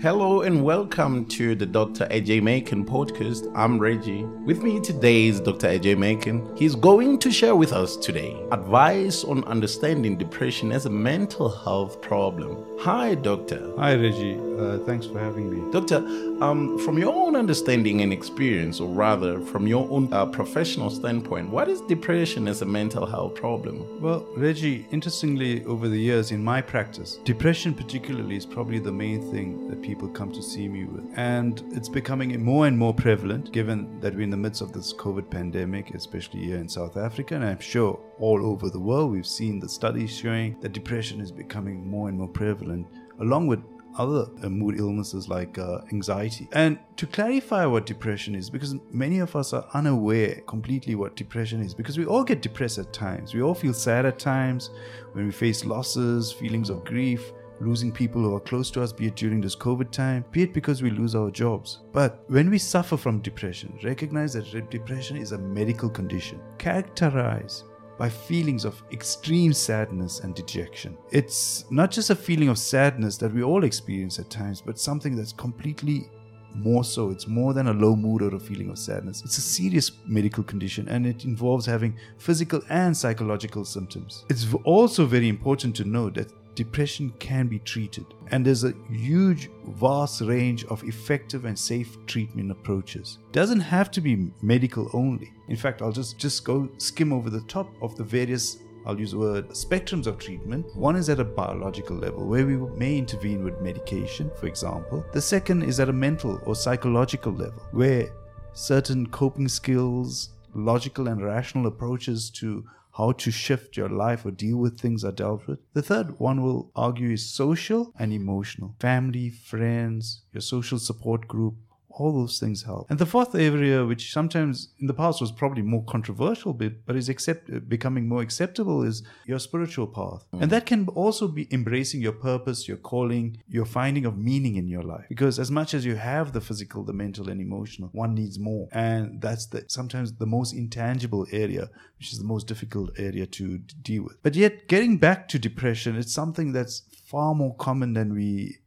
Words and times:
Hello 0.00 0.42
and 0.42 0.62
welcome 0.62 1.24
to 1.24 1.56
the 1.56 1.66
Dr. 1.66 2.06
AJ 2.06 2.40
Macon 2.44 2.84
podcast. 2.86 3.50
I'm 3.52 3.80
Reggie. 3.80 4.22
With 4.22 4.62
me 4.62 4.78
today 4.78 5.26
is 5.26 5.40
Dr. 5.40 5.66
AJ 5.66 5.98
Macon. 5.98 6.48
He's 6.56 6.76
going 6.76 7.18
to 7.18 7.32
share 7.32 7.56
with 7.56 7.72
us 7.72 7.96
today 7.96 8.40
advice 8.52 9.24
on 9.24 9.42
understanding 9.42 10.16
depression 10.16 10.70
as 10.70 10.86
a 10.86 10.90
mental 10.90 11.48
health 11.48 12.00
problem. 12.00 12.64
Hi, 12.78 13.16
Doctor. 13.16 13.72
Hi, 13.76 13.94
Reggie. 13.96 14.47
Uh, 14.58 14.78
thanks 14.78 15.06
for 15.06 15.20
having 15.20 15.48
me. 15.48 15.70
Doctor, 15.70 15.98
um, 16.42 16.78
from 16.80 16.98
your 16.98 17.14
own 17.14 17.36
understanding 17.36 18.00
and 18.00 18.12
experience, 18.12 18.80
or 18.80 18.88
rather 18.88 19.40
from 19.40 19.68
your 19.68 19.88
own 19.88 20.12
uh, 20.12 20.26
professional 20.26 20.90
standpoint, 20.90 21.48
what 21.48 21.68
is 21.68 21.80
depression 21.82 22.48
as 22.48 22.60
a 22.62 22.66
mental 22.66 23.06
health 23.06 23.36
problem? 23.36 24.00
Well, 24.00 24.26
Reggie, 24.36 24.84
interestingly, 24.90 25.64
over 25.64 25.88
the 25.88 25.98
years 25.98 26.32
in 26.32 26.42
my 26.42 26.60
practice, 26.60 27.18
depression 27.24 27.72
particularly 27.72 28.36
is 28.36 28.44
probably 28.44 28.80
the 28.80 28.90
main 28.90 29.30
thing 29.30 29.68
that 29.68 29.80
people 29.80 30.08
come 30.08 30.32
to 30.32 30.42
see 30.42 30.66
me 30.66 30.84
with. 30.86 31.08
And 31.16 31.62
it's 31.70 31.88
becoming 31.88 32.42
more 32.42 32.66
and 32.66 32.76
more 32.76 32.94
prevalent 32.94 33.52
given 33.52 34.00
that 34.00 34.14
we're 34.14 34.22
in 34.22 34.30
the 34.30 34.36
midst 34.36 34.60
of 34.60 34.72
this 34.72 34.92
COVID 34.92 35.30
pandemic, 35.30 35.94
especially 35.94 36.40
here 36.40 36.58
in 36.58 36.68
South 36.68 36.96
Africa. 36.96 37.36
And 37.36 37.44
I'm 37.44 37.60
sure 37.60 38.00
all 38.18 38.44
over 38.44 38.70
the 38.70 38.80
world, 38.80 39.12
we've 39.12 39.26
seen 39.26 39.60
the 39.60 39.68
studies 39.68 40.10
showing 40.10 40.56
that 40.60 40.72
depression 40.72 41.20
is 41.20 41.30
becoming 41.30 41.88
more 41.88 42.08
and 42.08 42.18
more 42.18 42.28
prevalent, 42.28 42.88
along 43.20 43.46
with 43.46 43.60
other 43.98 44.26
uh, 44.42 44.48
mood 44.48 44.78
illnesses 44.78 45.28
like 45.28 45.58
uh, 45.58 45.80
anxiety. 45.92 46.48
And 46.52 46.78
to 46.96 47.06
clarify 47.06 47.66
what 47.66 47.86
depression 47.86 48.34
is, 48.34 48.48
because 48.48 48.74
many 48.90 49.18
of 49.18 49.36
us 49.36 49.52
are 49.52 49.66
unaware 49.74 50.40
completely 50.46 50.94
what 50.94 51.16
depression 51.16 51.60
is, 51.60 51.74
because 51.74 51.98
we 51.98 52.06
all 52.06 52.24
get 52.24 52.40
depressed 52.42 52.78
at 52.78 52.92
times. 52.92 53.34
We 53.34 53.42
all 53.42 53.54
feel 53.54 53.74
sad 53.74 54.06
at 54.06 54.18
times 54.18 54.70
when 55.12 55.26
we 55.26 55.32
face 55.32 55.64
losses, 55.64 56.32
feelings 56.32 56.70
of 56.70 56.84
grief 56.84 57.32
losing 57.60 57.92
people 57.92 58.22
who 58.22 58.34
are 58.34 58.40
close 58.40 58.70
to 58.70 58.82
us, 58.82 58.92
be 58.92 59.06
it 59.06 59.16
during 59.16 59.40
this 59.40 59.56
COVID 59.56 59.90
time, 59.90 60.24
be 60.30 60.42
it 60.42 60.52
because 60.52 60.82
we 60.82 60.90
lose 60.90 61.14
our 61.14 61.30
jobs. 61.30 61.80
But 61.92 62.24
when 62.28 62.50
we 62.50 62.58
suffer 62.58 62.96
from 62.96 63.20
depression, 63.20 63.78
recognize 63.82 64.34
that 64.34 64.70
depression 64.70 65.16
is 65.16 65.32
a 65.32 65.38
medical 65.38 65.88
condition 65.88 66.40
characterized 66.58 67.64
by 67.98 68.08
feelings 68.08 68.64
of 68.64 68.80
extreme 68.92 69.52
sadness 69.52 70.20
and 70.20 70.34
dejection. 70.34 70.96
It's 71.10 71.64
not 71.70 71.90
just 71.90 72.10
a 72.10 72.14
feeling 72.14 72.48
of 72.48 72.58
sadness 72.58 73.16
that 73.18 73.34
we 73.34 73.42
all 73.42 73.64
experience 73.64 74.18
at 74.18 74.30
times, 74.30 74.62
but 74.64 74.78
something 74.78 75.16
that's 75.16 75.32
completely 75.32 76.08
more 76.54 76.84
so. 76.84 77.10
It's 77.10 77.26
more 77.26 77.52
than 77.52 77.68
a 77.68 77.72
low 77.72 77.96
mood 77.96 78.22
or 78.22 78.34
a 78.34 78.38
feeling 78.38 78.70
of 78.70 78.78
sadness. 78.78 79.22
It's 79.24 79.38
a 79.38 79.42
serious 79.42 79.90
medical 80.06 80.44
condition 80.44 80.88
and 80.88 81.06
it 81.06 81.24
involves 81.24 81.66
having 81.66 81.96
physical 82.18 82.62
and 82.70 82.96
psychological 82.96 83.64
symptoms. 83.64 84.24
It's 84.30 84.46
also 84.64 85.04
very 85.04 85.28
important 85.28 85.74
to 85.76 85.84
note 85.84 86.14
that 86.14 86.32
depression 86.58 87.12
can 87.20 87.46
be 87.46 87.60
treated. 87.60 88.04
And 88.32 88.44
there's 88.44 88.64
a 88.64 88.74
huge, 88.90 89.48
vast 89.64 90.20
range 90.22 90.64
of 90.64 90.82
effective 90.82 91.44
and 91.44 91.56
safe 91.56 91.96
treatment 92.06 92.50
approaches. 92.50 93.18
Doesn't 93.30 93.60
have 93.60 93.92
to 93.92 94.00
be 94.00 94.32
medical 94.42 94.90
only. 94.92 95.32
In 95.46 95.54
fact, 95.56 95.82
I'll 95.82 95.92
just, 95.92 96.18
just 96.18 96.44
go 96.44 96.68
skim 96.78 97.12
over 97.12 97.30
the 97.30 97.42
top 97.42 97.68
of 97.80 97.96
the 97.96 98.02
various 98.02 98.58
I'll 98.86 98.98
use 98.98 99.10
the 99.10 99.18
word 99.18 99.50
spectrums 99.50 100.06
of 100.06 100.18
treatment. 100.18 100.64
One 100.74 100.96
is 100.96 101.10
at 101.10 101.20
a 101.20 101.24
biological 101.24 101.96
level, 101.96 102.26
where 102.26 102.46
we 102.46 102.56
may 102.56 102.96
intervene 102.96 103.44
with 103.44 103.60
medication, 103.60 104.30
for 104.40 104.46
example. 104.46 105.04
The 105.12 105.20
second 105.20 105.62
is 105.62 105.78
at 105.78 105.90
a 105.90 105.92
mental 105.92 106.40
or 106.46 106.54
psychological 106.54 107.32
level, 107.32 107.62
where 107.72 108.08
certain 108.54 109.06
coping 109.10 109.48
skills, 109.48 110.30
logical 110.54 111.08
and 111.08 111.22
rational 111.22 111.66
approaches 111.66 112.30
to 112.30 112.64
how 112.98 113.12
to 113.12 113.30
shift 113.30 113.76
your 113.76 113.88
life 113.88 114.26
or 114.26 114.32
deal 114.32 114.56
with 114.58 114.78
things 114.78 115.04
are 115.04 115.12
dealt 115.12 115.46
with. 115.46 115.60
The 115.72 115.82
third 115.82 116.18
one 116.18 116.42
will 116.42 116.72
argue 116.74 117.12
is 117.12 117.32
social 117.32 117.92
and 117.96 118.12
emotional. 118.12 118.74
Family, 118.80 119.30
friends, 119.30 120.24
your 120.32 120.40
social 120.40 120.80
support 120.80 121.28
group, 121.28 121.54
all 121.98 122.12
those 122.12 122.38
things 122.38 122.62
help. 122.62 122.86
And 122.90 122.98
the 122.98 123.06
fourth 123.06 123.34
area, 123.34 123.84
which 123.84 124.12
sometimes 124.12 124.68
in 124.78 124.86
the 124.86 124.94
past 124.94 125.20
was 125.20 125.32
probably 125.32 125.62
more 125.62 125.84
controversial, 125.84 126.52
but, 126.52 126.86
but 126.86 126.96
is 126.96 127.08
accept, 127.08 127.68
becoming 127.68 128.08
more 128.08 128.22
acceptable, 128.22 128.82
is 128.82 129.02
your 129.26 129.38
spiritual 129.38 129.86
path. 129.86 130.24
Mm. 130.32 130.42
And 130.42 130.52
that 130.52 130.66
can 130.66 130.86
also 130.88 131.28
be 131.28 131.48
embracing 131.52 132.00
your 132.00 132.12
purpose, 132.12 132.68
your 132.68 132.76
calling, 132.76 133.38
your 133.48 133.64
finding 133.64 134.06
of 134.06 134.16
meaning 134.16 134.56
in 134.56 134.68
your 134.68 134.82
life. 134.82 135.06
Because 135.08 135.38
as 135.38 135.50
much 135.50 135.74
as 135.74 135.84
you 135.84 135.96
have 135.96 136.32
the 136.32 136.40
physical, 136.40 136.84
the 136.84 136.92
mental, 136.92 137.28
and 137.28 137.40
emotional, 137.40 137.90
one 137.92 138.14
needs 138.14 138.38
more. 138.38 138.68
And 138.72 139.20
that's 139.20 139.46
the, 139.46 139.64
sometimes 139.68 140.12
the 140.12 140.26
most 140.26 140.52
intangible 140.52 141.26
area, 141.32 141.68
which 141.98 142.12
is 142.12 142.18
the 142.18 142.24
most 142.24 142.46
difficult 142.46 142.90
area 142.98 143.26
to 143.26 143.58
deal 143.58 144.04
with. 144.04 144.22
But 144.22 144.34
yet, 144.34 144.68
getting 144.68 144.98
back 144.98 145.28
to 145.28 145.38
depression, 145.38 145.96
it's 145.96 146.12
something 146.12 146.52
that's 146.52 146.82
far 147.06 147.34
more 147.34 147.54
common 147.56 147.94
than 147.94 148.14
we 148.14 148.58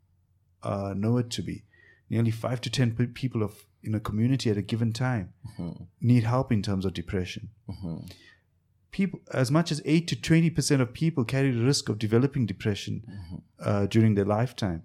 uh, 0.64 0.94
know 0.96 1.18
it 1.18 1.30
to 1.32 1.42
be 1.42 1.64
nearly 2.12 2.32
five 2.32 2.60
to 2.62 2.70
ten 2.70 2.90
people 3.22 3.42
of 3.48 3.54
in 3.84 3.96
a 3.96 4.00
community 4.10 4.48
at 4.52 4.58
a 4.58 4.68
given 4.72 4.92
time 4.94 5.28
mm-hmm. 5.48 5.84
need 6.02 6.24
help 6.34 6.52
in 6.52 6.62
terms 6.62 6.86
of 6.86 6.94
depression. 6.94 7.50
Mm-hmm. 7.68 7.98
People, 8.92 9.20
as 9.44 9.50
much 9.58 9.72
as 9.72 9.82
eight 9.86 10.08
to 10.10 10.16
twenty 10.30 10.52
percent 10.58 10.82
of 10.82 10.94
people 11.04 11.24
carry 11.24 11.52
the 11.52 11.66
risk 11.72 11.90
of 11.90 11.98
developing 11.98 12.46
depression 12.46 12.96
mm-hmm. 13.10 13.40
uh, 13.68 13.86
during 13.94 14.16
their 14.16 14.30
lifetime. 14.38 14.84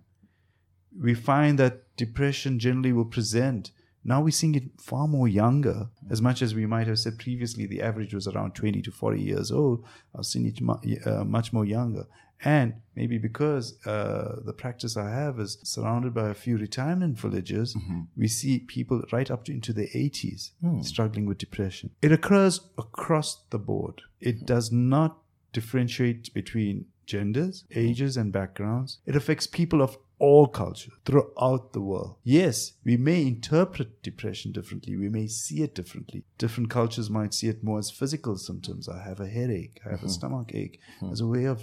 We 1.07 1.15
find 1.15 1.59
that 1.59 1.75
depression 1.97 2.59
generally 2.67 2.93
will 2.93 3.11
present. 3.17 3.73
Now 4.13 4.23
we're 4.23 4.39
seeing 4.41 4.55
it 4.55 4.81
far 4.81 5.07
more 5.09 5.29
younger, 5.29 5.79
as 6.15 6.21
much 6.23 6.41
as 6.41 6.55
we 6.55 6.67
might 6.75 6.87
have 6.87 7.01
said 7.01 7.19
previously. 7.19 7.67
The 7.67 7.83
average 7.83 8.15
was 8.15 8.29
around 8.29 8.55
twenty 8.55 8.81
to 8.83 8.93
forty 8.93 9.21
years 9.21 9.51
old. 9.51 9.85
I've 10.15 10.31
seen 10.33 10.47
it 10.47 10.61
mu- 10.61 10.81
uh, 11.05 11.25
much 11.25 11.53
more 11.53 11.67
younger, 11.79 12.05
and 12.45 12.75
maybe 12.95 13.19
because 13.19 13.79
uh, 13.87 14.41
the 14.45 14.53
practice 14.53 14.97
I 14.97 15.11
have 15.11 15.41
is 15.41 15.59
surrounded 15.63 16.15
by 16.15 16.29
a 16.29 16.35
few 16.35 16.57
retirement 16.57 17.19
villages, 17.19 17.75
mm-hmm. 17.75 18.03
we 18.17 18.29
see 18.29 18.59
people 18.59 19.03
right 19.13 19.31
up 19.31 19.45
to 19.45 19.53
into 19.53 19.73
their 19.73 19.87
80s 19.87 20.51
mm. 20.63 20.85
struggling 20.85 21.27
with 21.27 21.39
depression. 21.39 21.91
It 22.03 22.13
occurs 22.13 22.61
across 22.79 23.45
the 23.51 23.59
board. 23.59 24.03
It 24.21 24.43
mm. 24.43 24.47
does 24.47 24.71
not 24.71 25.19
differentiate 25.53 26.35
between 26.35 26.87
genders, 27.07 27.65
ages, 27.75 28.17
and 28.17 28.33
backgrounds. 28.33 28.99
It 29.07 29.17
affects 29.17 29.47
people 29.47 29.81
of 29.81 29.97
all 30.19 30.47
cultures 30.47 30.93
throughout 31.05 31.73
the 31.73 31.81
world. 31.81 32.17
Yes, 32.25 32.73
we 32.85 32.97
may 32.97 33.23
interpret 33.23 34.03
depression 34.03 34.53
differently. 34.53 34.97
We 34.97 35.09
may 35.09 35.27
see 35.27 35.63
it 35.63 35.75
differently. 35.75 36.25
Different 36.39 36.71
cultures 36.71 37.11
might 37.11 37.35
see 37.35 37.49
it 37.49 37.63
more 37.63 37.79
as 37.79 37.91
physical 37.91 38.37
symptoms. 38.37 38.89
I 38.89 39.03
have 39.03 39.21
a 39.21 39.29
headache. 39.29 39.81
I 39.85 39.91
have 39.91 39.99
mm-hmm. 39.99 40.07
a 40.07 40.11
stomach 40.11 40.51
ache 40.55 40.81
mm-hmm. 40.97 41.13
as 41.13 41.21
a 41.21 41.27
way 41.27 41.45
of 41.45 41.63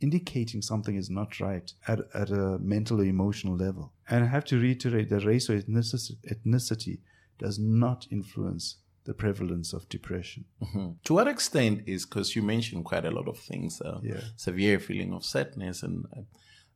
indicating 0.00 0.62
something 0.62 0.96
is 0.96 1.10
not 1.10 1.40
right 1.40 1.72
at, 1.86 2.00
at 2.14 2.30
a 2.30 2.58
mental 2.58 3.00
or 3.00 3.04
emotional 3.04 3.56
level. 3.56 3.92
And 4.08 4.24
I 4.24 4.28
have 4.28 4.44
to 4.46 4.58
reiterate 4.58 5.08
that 5.10 5.24
race 5.24 5.50
or 5.50 5.58
ethnicity, 5.58 6.98
does 7.38 7.58
not 7.58 8.06
influence 8.10 8.76
the 9.04 9.14
prevalence 9.14 9.72
of 9.72 9.88
depression. 9.88 10.44
Mm-hmm. 10.62 10.88
To 11.04 11.14
what 11.14 11.28
extent 11.28 11.84
is, 11.86 12.04
because 12.04 12.36
you 12.36 12.42
mentioned 12.42 12.84
quite 12.84 13.04
a 13.04 13.10
lot 13.10 13.28
of 13.28 13.38
things, 13.38 13.80
uh, 13.80 14.00
yeah. 14.02 14.20
severe 14.36 14.78
feeling 14.78 15.12
of 15.12 15.24
sadness 15.24 15.82
and 15.82 16.04
uh, 16.16 16.22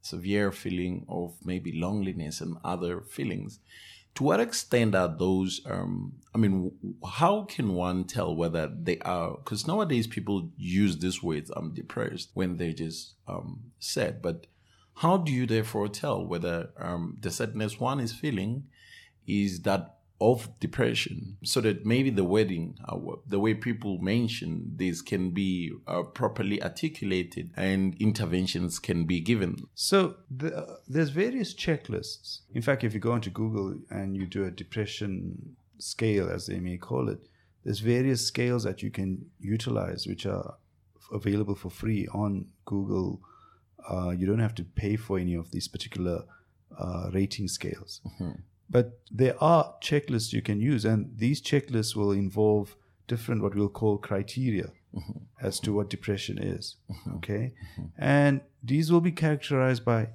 severe 0.01 0.51
feeling 0.51 1.05
of 1.09 1.35
maybe 1.45 1.73
loneliness 1.79 2.41
and 2.41 2.57
other 2.65 3.01
feelings 3.01 3.61
to 4.15 4.25
what 4.25 4.41
extent 4.41 4.95
are 4.95 5.09
those 5.09 5.61
um, 5.67 6.13
i 6.35 6.39
mean 6.39 6.73
how 7.13 7.43
can 7.43 7.75
one 7.75 8.05
tell 8.05 8.35
whether 8.35 8.71
they 8.83 8.99
are 9.01 9.37
because 9.37 9.67
nowadays 9.67 10.07
people 10.07 10.51
use 10.57 10.99
this 10.99 11.23
word 11.23 11.49
i'm 11.57 11.73
depressed 11.73 12.31
when 12.35 12.57
they 12.57 12.73
just 12.73 13.15
um, 13.29 13.61
sad 13.79 14.21
but 14.23 14.47
how 14.97 15.17
do 15.17 15.33
you 15.33 15.47
therefore 15.47 15.89
tell 15.89 16.25
whether 16.25 16.71
um, 16.79 17.17
the 17.21 17.31
sadness 17.31 17.81
one 17.81 18.01
is 18.01 18.13
feeling 18.13 18.65
is 19.27 19.63
that 19.63 19.97
of 20.31 20.49
depression 20.61 21.37
so 21.43 21.61
that 21.61 21.85
maybe 21.85 22.11
the 22.11 22.25
wedding 22.25 22.77
uh, 22.89 22.97
the 23.27 23.41
way 23.41 23.55
people 23.55 23.99
mention 23.99 24.73
this 24.77 25.03
can 25.03 25.31
be 25.31 25.73
uh, 25.87 26.03
properly 26.03 26.63
articulated 26.63 27.51
and 27.57 27.97
interventions 28.01 28.79
can 28.79 29.05
be 29.05 29.21
given. 29.21 29.57
So 29.75 30.17
the, 30.31 30.57
uh, 30.57 30.77
there's 30.87 31.11
various 31.11 31.55
checklists. 31.55 32.41
In 32.55 32.63
fact 32.63 32.85
if 32.85 32.95
you 32.95 33.01
go 33.01 33.15
into 33.15 33.31
google 33.31 33.75
and 33.91 34.17
you 34.17 34.27
do 34.27 34.45
a 34.45 34.51
depression 34.51 35.57
scale 35.79 36.31
as 36.31 36.47
they 36.47 36.61
may 36.61 36.77
call 36.77 37.09
it 37.09 37.21
there's 37.65 37.81
various 37.81 38.27
scales 38.27 38.65
that 38.65 38.83
you 38.83 38.91
can 38.91 39.27
utilize 39.41 40.07
which 40.07 40.27
are 40.27 40.55
available 41.13 41.55
for 41.55 41.71
free 41.71 42.07
on 42.13 42.47
google. 42.65 43.21
Uh, 43.89 44.11
you 44.11 44.27
don't 44.27 44.39
have 44.39 44.55
to 44.55 44.65
pay 44.65 44.97
for 44.97 45.19
any 45.19 45.35
of 45.35 45.51
these 45.51 45.69
particular 45.69 46.23
uh, 46.79 47.11
rating 47.13 47.49
scales. 47.49 48.01
Mm-hmm. 48.07 48.41
But 48.73 48.99
there 49.11 49.37
are 49.43 49.75
checklists 49.83 50.33
you 50.33 50.43
can 50.43 50.61
use, 50.61 50.85
and 50.85 51.01
these 51.17 51.43
checklists 51.43 51.95
will 51.95 52.13
involve 52.13 52.75
different, 53.07 53.43
what 53.43 53.55
we'll 53.55 53.69
call 53.69 53.99
criteria 53.99 54.73
mm-hmm. 54.95 55.19
as 55.41 55.61
to 55.61 55.75
what 55.75 55.91
depression 55.91 56.39
is. 56.39 56.77
Mm-hmm. 56.91 57.17
Okay. 57.17 57.53
Mm-hmm. 57.79 57.87
And 57.99 58.41
these 58.63 58.91
will 58.91 59.03
be 59.03 59.13
characterized 59.13 59.85
by 59.85 60.09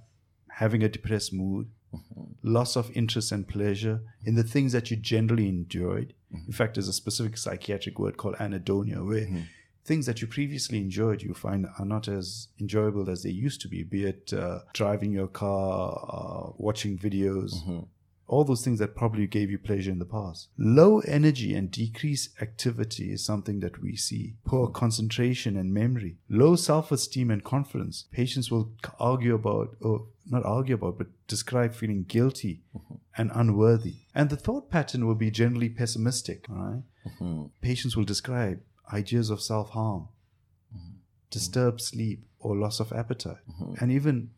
having 0.49 0.81
a 0.83 0.89
depressed 0.89 1.31
mood, 1.33 1.67
mm-hmm. 1.93 2.23
loss 2.41 2.75
of 2.75 2.89
interest 2.97 3.31
and 3.31 3.47
pleasure 3.47 4.01
in 4.25 4.33
the 4.35 4.43
things 4.43 4.71
that 4.71 4.89
you 4.89 4.97
generally 4.97 5.47
enjoyed. 5.47 6.13
Mm-hmm. 6.33 6.47
In 6.47 6.53
fact, 6.53 6.75
there's 6.75 6.87
a 6.87 6.93
specific 6.93 7.37
psychiatric 7.37 7.99
word 7.99 8.17
called 8.17 8.35
anhedonia, 8.37 9.05
where 9.05 9.27
things 9.85 10.05
that 10.07 10.19
you 10.21 10.27
previously 10.27 10.79
enjoyed 10.79 11.21
you 11.21 11.33
find 11.33 11.67
are 11.79 11.85
not 11.85 12.07
as 12.07 12.49
enjoyable 12.59 13.09
as 13.09 13.23
they 13.23 13.29
used 13.29 13.61
to 13.61 13.67
be, 13.69 13.83
be 13.83 14.03
it 14.05 14.33
uh, 14.33 14.59
driving 14.73 15.13
your 15.13 15.27
car, 15.27 15.93
uh, 16.09 16.51
watching 16.57 16.97
videos. 16.97 17.53
Mm-hmm. 17.55 17.79
All 18.27 18.43
those 18.43 18.63
things 18.63 18.79
that 18.79 18.95
probably 18.95 19.25
gave 19.25 19.49
you 19.49 19.57
pleasure 19.57 19.91
in 19.91 19.99
the 19.99 20.05
past. 20.05 20.49
Low 20.57 20.99
energy 20.99 21.55
and 21.55 21.71
decreased 21.71 22.41
activity 22.41 23.11
is 23.11 23.25
something 23.25 23.61
that 23.61 23.81
we 23.81 23.95
see. 23.95 24.35
Poor 24.45 24.67
concentration 24.67 25.55
and 25.55 25.73
memory. 25.73 26.17
Low 26.29 26.55
self 26.57 26.91
esteem 26.91 27.31
and 27.31 27.43
confidence. 27.43 28.05
Patients 28.11 28.51
will 28.51 28.71
argue 28.99 29.33
about, 29.33 29.77
or 29.81 30.07
not 30.29 30.45
argue 30.45 30.75
about, 30.75 30.97
but 30.97 31.07
describe 31.27 31.73
feeling 31.73 32.03
guilty 32.03 32.63
mm-hmm. 32.75 32.95
and 33.17 33.31
unworthy. 33.33 33.95
And 34.13 34.29
the 34.29 34.35
thought 34.35 34.69
pattern 34.69 35.07
will 35.07 35.15
be 35.15 35.31
generally 35.31 35.69
pessimistic. 35.69 36.45
Right? 36.49 36.83
Mm-hmm. 37.05 37.45
Patients 37.61 37.95
will 37.95 38.03
describe 38.03 38.59
ideas 38.91 39.29
of 39.29 39.41
self 39.41 39.69
harm, 39.69 40.09
mm-hmm. 40.75 40.97
disturbed 41.31 41.81
sleep, 41.81 42.25
or 42.39 42.55
loss 42.55 42.79
of 42.79 42.91
appetite, 42.91 43.37
mm-hmm. 43.49 43.73
and 43.79 43.91
even 43.91 44.31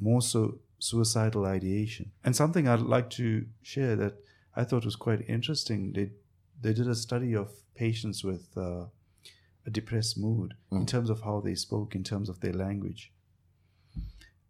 more 0.00 0.22
so, 0.22 0.58
suicidal 0.78 1.46
ideation. 1.46 2.12
And 2.24 2.34
something 2.34 2.68
I'd 2.68 2.80
like 2.80 3.10
to 3.10 3.46
share 3.62 3.96
that 3.96 4.14
I 4.56 4.64
thought 4.64 4.84
was 4.84 4.96
quite 4.96 5.28
interesting 5.28 5.92
they, 5.92 6.10
they 6.60 6.72
did 6.72 6.88
a 6.88 6.94
study 6.94 7.34
of 7.34 7.52
patients 7.74 8.22
with 8.22 8.46
uh, 8.56 8.86
a 9.66 9.70
depressed 9.70 10.18
mood 10.18 10.54
mm. 10.72 10.78
in 10.78 10.86
terms 10.86 11.10
of 11.10 11.22
how 11.22 11.40
they 11.40 11.54
spoke, 11.54 11.94
in 11.94 12.04
terms 12.04 12.28
of 12.28 12.40
their 12.40 12.52
language. 12.52 13.12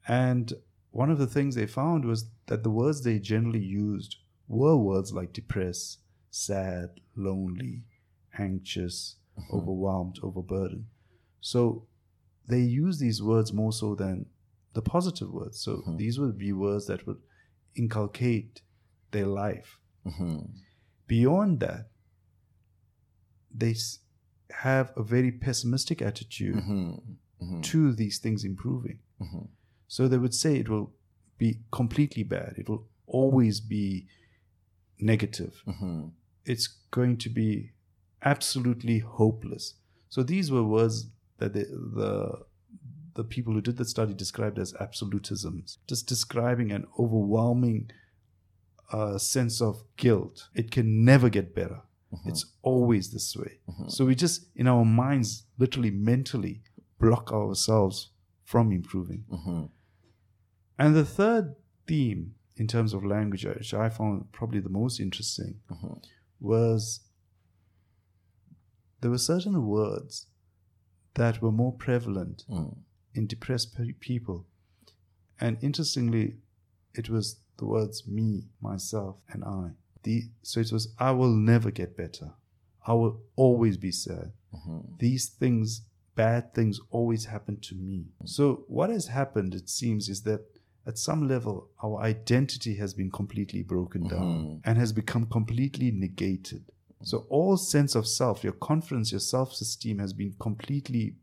And 0.07 0.53
one 0.91 1.11
of 1.11 1.19
the 1.19 1.27
things 1.27 1.55
they 1.55 1.67
found 1.67 2.05
was 2.05 2.27
that 2.47 2.63
the 2.63 2.71
words 2.71 3.03
they 3.03 3.19
generally 3.19 3.65
used 3.65 4.17
were 4.47 4.77
words 4.77 5.13
like 5.13 5.33
depressed, 5.33 6.01
sad, 6.31 6.91
lonely, 7.17 7.83
anxious, 8.39 9.17
mm-hmm. 9.39 9.57
overwhelmed, 9.57 10.19
overburdened. 10.23 10.87
So 11.41 11.87
they 12.47 12.61
use 12.61 12.99
these 12.99 13.23
words 13.23 13.53
more 13.53 13.73
so 13.73 13.95
than 13.95 14.27
the 14.75 14.83
positive 14.83 15.31
words. 15.31 15.61
So 15.61 15.77
mm-hmm. 15.77 15.97
these 15.97 16.19
would 16.19 16.37
be 16.37 16.53
words 16.53 16.87
that 16.87 17.07
would 17.07 17.19
inculcate 17.77 18.61
their 19.11 19.27
life. 19.27 19.79
Mm-hmm. 20.07 20.41
Beyond 21.07 21.61
that, 21.61 21.89
they 23.55 23.75
have 24.51 24.93
a 24.97 25.03
very 25.03 25.33
pessimistic 25.33 26.03
attitude 26.03 26.57
mm-hmm. 26.57 26.91
Mm-hmm. 27.43 27.61
to 27.61 27.93
these 27.93 28.19
things 28.19 28.45
improving. 28.45 28.99
Mm-hmm. 29.21 29.47
So 29.89 30.09
they 30.09 30.19
would 30.19 30.35
say 30.35 30.57
it 30.57 30.69
will 30.69 30.93
be 31.39 31.61
completely 31.71 32.23
bad. 32.23 32.55
It 32.57 32.69
will 32.69 32.87
always 33.07 33.61
be 33.61 34.07
negative. 34.99 35.63
It's 36.45 36.69
going 36.91 37.17
to 37.19 37.29
be 37.29 37.73
absolutely 38.23 38.99
hopeless. 38.99 39.75
So 40.09 40.23
these 40.23 40.51
were 40.51 40.63
words 40.63 41.07
that 41.39 41.53
the, 41.53 41.65
the 41.65 42.45
the 43.15 43.25
people 43.25 43.53
who 43.53 43.61
did 43.61 43.77
the 43.77 43.85
study 43.85 44.15
described 44.15 44.59
as 44.59 44.73
absolutisms, 44.75 45.79
just 45.87 46.07
describing 46.09 46.73
an 46.73 46.87
overwhelming 46.99 47.91
uh, 48.93 49.19
sense 49.19 49.61
of 49.61 49.83
guilt. 49.97 50.49
It 50.55 50.71
can 50.71 51.05
never 51.05 51.29
get 51.29 51.55
better. 51.55 51.83
Mm-hmm. 52.13 52.29
It's 52.29 52.47
always 52.63 53.11
this 53.11 53.37
way. 53.37 53.59
Mm-hmm. 53.69 53.89
So 53.89 54.05
we 54.05 54.15
just, 54.15 54.47
in 54.55 54.67
our 54.67 54.85
minds, 54.85 55.45
literally 55.59 55.91
mentally 55.91 56.63
block 57.01 57.33
ourselves 57.33 58.11
from 58.45 58.73
improving. 58.73 59.25
Mm-hmm. 59.31 59.65
And 60.79 60.95
the 60.95 61.05
third 61.05 61.55
theme 61.87 62.35
in 62.57 62.67
terms 62.67 62.93
of 62.95 63.05
language, 63.05 63.45
which 63.45 63.75
I 63.75 63.89
found 63.89 64.31
probably 64.33 64.61
the 64.61 64.69
most 64.69 65.01
interesting, 65.01 65.61
mm-hmm. 65.71 65.95
was 66.41 67.01
there 69.01 69.11
were 69.11 69.19
certain 69.19 69.67
words 69.67 70.27
that 71.15 71.43
were 71.43 71.53
more 71.53 71.73
prevalent 71.73 72.45
mm. 72.51 72.77
In 73.15 73.27
depressed 73.27 73.77
people. 74.01 74.47
And 75.41 75.59
interestingly, 75.63 76.37
it 76.95 77.09
was 77.11 77.37
the 77.59 77.67
words 77.67 78.07
me, 78.07 78.45
myself, 78.61 79.17
and 79.29 79.45
I. 79.45 79.71
The, 80.03 80.25
so 80.43 80.61
it 80.61 80.73
was, 80.73 80.95
I 80.99 81.13
will 81.13 81.35
never 81.35 81.71
get 81.71 81.97
better. 81.97 82.33
I 82.87 82.93
will 82.93 83.21
always 83.37 83.77
be 83.77 83.91
sad. 83.91 84.33
Mm-hmm. 84.55 84.79
These 84.99 85.29
things, 85.29 85.83
bad 86.15 86.55
things, 86.55 86.81
always 86.91 87.25
happen 87.25 87.59
to 87.63 87.75
me. 87.75 88.07
So, 88.25 88.65
what 88.69 88.91
has 88.91 89.07
happened, 89.07 89.55
it 89.55 89.71
seems, 89.71 90.09
is 90.09 90.23
that 90.23 90.43
at 90.87 90.99
some 90.99 91.27
level, 91.27 91.71
our 91.83 92.01
identity 92.01 92.77
has 92.77 92.93
been 92.93 93.11
completely 93.11 93.63
broken 93.63 94.05
mm-hmm. 94.05 94.17
down 94.17 94.61
and 94.65 94.77
has 94.77 94.93
become 94.93 95.27
completely 95.27 95.91
negated. 95.91 96.65
So 97.05 97.27
all 97.29 97.57
sense 97.57 97.95
of 97.95 98.07
self, 98.07 98.43
your 98.43 98.55
confidence, 98.55 99.13
your 99.13 99.21
self-esteem 99.21 99.99
has 99.99 100.13
been 100.13 100.35
completely 100.41 101.17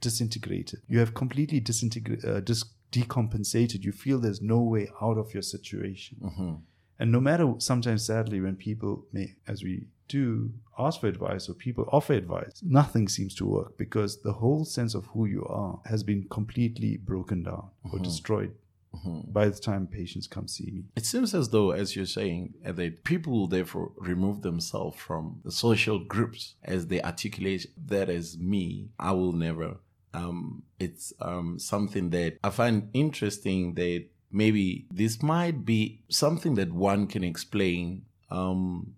disintegrated. 0.00 0.80
You 0.88 0.98
have 0.98 1.14
completely 1.14 1.60
disintegrated, 1.60 2.24
uh, 2.24 2.40
dis- 2.40 2.64
decompensated. 2.92 3.84
You 3.84 3.92
feel 3.92 4.18
there's 4.18 4.42
no 4.42 4.60
way 4.60 4.90
out 5.02 5.18
of 5.18 5.32
your 5.34 5.42
situation. 5.42 6.18
Mm-hmm. 6.22 6.54
And 6.98 7.12
no 7.12 7.20
matter, 7.20 7.54
sometimes 7.58 8.06
sadly, 8.06 8.40
when 8.40 8.56
people 8.56 9.06
may, 9.12 9.34
as 9.46 9.62
we 9.62 9.86
do, 10.08 10.52
ask 10.78 11.00
for 11.00 11.08
advice 11.08 11.48
or 11.48 11.54
people 11.54 11.88
offer 11.92 12.14
advice, 12.14 12.60
nothing 12.62 13.08
seems 13.08 13.34
to 13.36 13.46
work 13.46 13.76
because 13.76 14.22
the 14.22 14.32
whole 14.32 14.64
sense 14.64 14.94
of 14.94 15.06
who 15.06 15.26
you 15.26 15.44
are 15.44 15.80
has 15.86 16.02
been 16.02 16.26
completely 16.30 16.96
broken 16.96 17.42
down 17.42 17.68
mm-hmm. 17.84 17.96
or 17.96 17.98
destroyed 18.00 18.54
Mm-hmm. 18.94 19.30
by 19.30 19.48
the 19.48 19.58
time 19.58 19.86
patients 19.86 20.26
come 20.26 20.48
see 20.48 20.70
me. 20.70 20.84
It 20.96 21.04
seems 21.04 21.34
as 21.34 21.50
though, 21.50 21.72
as 21.72 21.94
you're 21.94 22.06
saying, 22.06 22.54
uh, 22.64 22.72
that 22.72 23.04
people 23.04 23.32
will 23.32 23.46
therefore 23.46 23.92
remove 23.98 24.40
themselves 24.42 24.96
from 24.96 25.40
the 25.44 25.52
social 25.52 25.98
groups 25.98 26.54
as 26.64 26.86
they 26.86 27.02
articulate 27.02 27.66
that 27.86 28.08
as 28.08 28.38
me. 28.38 28.88
I 28.98 29.12
will 29.12 29.32
never. 29.32 29.78
Um, 30.14 30.62
it's 30.78 31.12
um, 31.20 31.58
something 31.58 32.10
that 32.10 32.38
I 32.42 32.50
find 32.50 32.88
interesting 32.92 33.74
that 33.74 34.06
maybe 34.30 34.86
this 34.90 35.22
might 35.22 35.64
be 35.64 36.02
something 36.08 36.54
that 36.54 36.72
one 36.72 37.06
can 37.06 37.24
explain 37.24 38.06
um, 38.30 38.94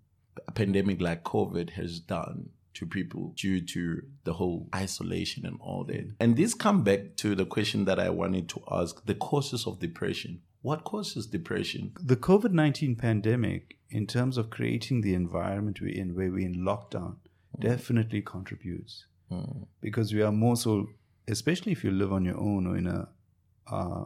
a 0.47 0.51
pandemic 0.51 1.01
like 1.01 1.23
COVID 1.23 1.71
has 1.71 1.99
done 1.99 2.49
to 2.75 2.85
people 2.85 3.33
due 3.35 3.59
to 3.61 4.01
the 4.23 4.33
whole 4.33 4.67
isolation 4.73 5.45
and 5.45 5.57
all 5.59 5.83
that. 5.85 6.13
And 6.19 6.37
this 6.37 6.53
come 6.53 6.83
back 6.83 7.15
to 7.17 7.35
the 7.35 7.45
question 7.45 7.85
that 7.85 7.99
I 7.99 8.09
wanted 8.09 8.47
to 8.49 8.63
ask 8.71 9.05
the 9.05 9.15
causes 9.15 9.67
of 9.67 9.79
depression. 9.79 10.41
What 10.61 10.83
causes 10.83 11.27
depression? 11.27 11.93
The 12.01 12.15
COVID 12.15 12.51
19 12.51 12.95
pandemic, 12.95 13.77
in 13.89 14.07
terms 14.07 14.37
of 14.37 14.49
creating 14.49 15.01
the 15.01 15.13
environment 15.13 15.81
we're 15.81 15.95
in, 15.95 16.15
where 16.15 16.31
we're 16.31 16.45
in 16.45 16.55
lockdown, 16.55 17.15
mm. 17.15 17.59
definitely 17.59 18.21
contributes. 18.21 19.05
Mm. 19.31 19.67
Because 19.81 20.13
we 20.13 20.21
are 20.21 20.31
more 20.31 20.55
so, 20.55 20.87
especially 21.29 21.71
if 21.71 21.83
you 21.83 21.91
live 21.91 22.11
on 22.11 22.25
your 22.25 22.37
own 22.37 22.67
or 22.67 22.77
in 22.77 22.87
a 22.87 23.09
uh, 23.71 24.05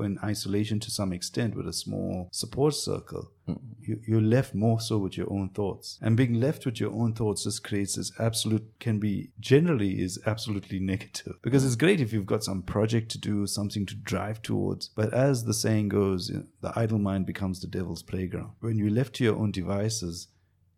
in 0.00 0.18
isolation 0.22 0.78
to 0.80 0.90
some 0.90 1.12
extent 1.12 1.56
with 1.56 1.66
a 1.66 1.72
small 1.72 2.28
support 2.32 2.74
circle, 2.74 3.30
mm. 3.48 3.58
you, 3.80 4.00
you're 4.06 4.20
left 4.20 4.54
more 4.54 4.80
so 4.80 4.98
with 4.98 5.16
your 5.16 5.30
own 5.32 5.48
thoughts. 5.50 5.98
And 6.00 6.16
being 6.16 6.34
left 6.34 6.64
with 6.64 6.80
your 6.80 6.92
own 6.92 7.14
thoughts 7.14 7.44
just 7.44 7.64
creates 7.64 7.96
this 7.96 8.12
absolute, 8.18 8.64
can 8.80 8.98
be 8.98 9.30
generally 9.40 10.00
is 10.00 10.20
absolutely 10.26 10.78
negative. 10.92 11.36
Because 11.42 11.64
it's 11.64 11.76
great 11.76 12.00
if 12.00 12.12
you've 12.12 12.26
got 12.26 12.44
some 12.44 12.62
project 12.62 13.10
to 13.12 13.18
do, 13.18 13.46
something 13.46 13.86
to 13.86 13.94
drive 13.94 14.42
towards. 14.42 14.88
But 14.88 15.12
as 15.12 15.44
the 15.44 15.54
saying 15.54 15.88
goes, 15.88 16.30
the 16.60 16.72
idle 16.76 16.98
mind 16.98 17.26
becomes 17.26 17.60
the 17.60 17.66
devil's 17.66 18.02
playground. 18.02 18.52
When 18.60 18.78
you're 18.78 18.90
left 18.90 19.14
to 19.16 19.24
your 19.24 19.36
own 19.36 19.50
devices, 19.50 20.28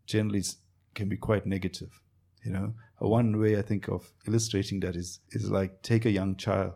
generally 0.07 0.43
can 0.95 1.09
be 1.09 1.17
quite 1.17 1.47
negative. 1.47 2.01
You 2.45 2.53
know, 2.53 2.75
one 3.09 3.41
way 3.41 3.59
I 3.59 3.63
think 3.63 3.89
of 3.89 4.13
illustrating 4.27 4.81
that 4.81 4.97
is 4.97 5.21
is 5.31 5.51
like 5.51 5.83
take 5.83 6.05
a 6.05 6.11
young 6.11 6.37
child 6.37 6.73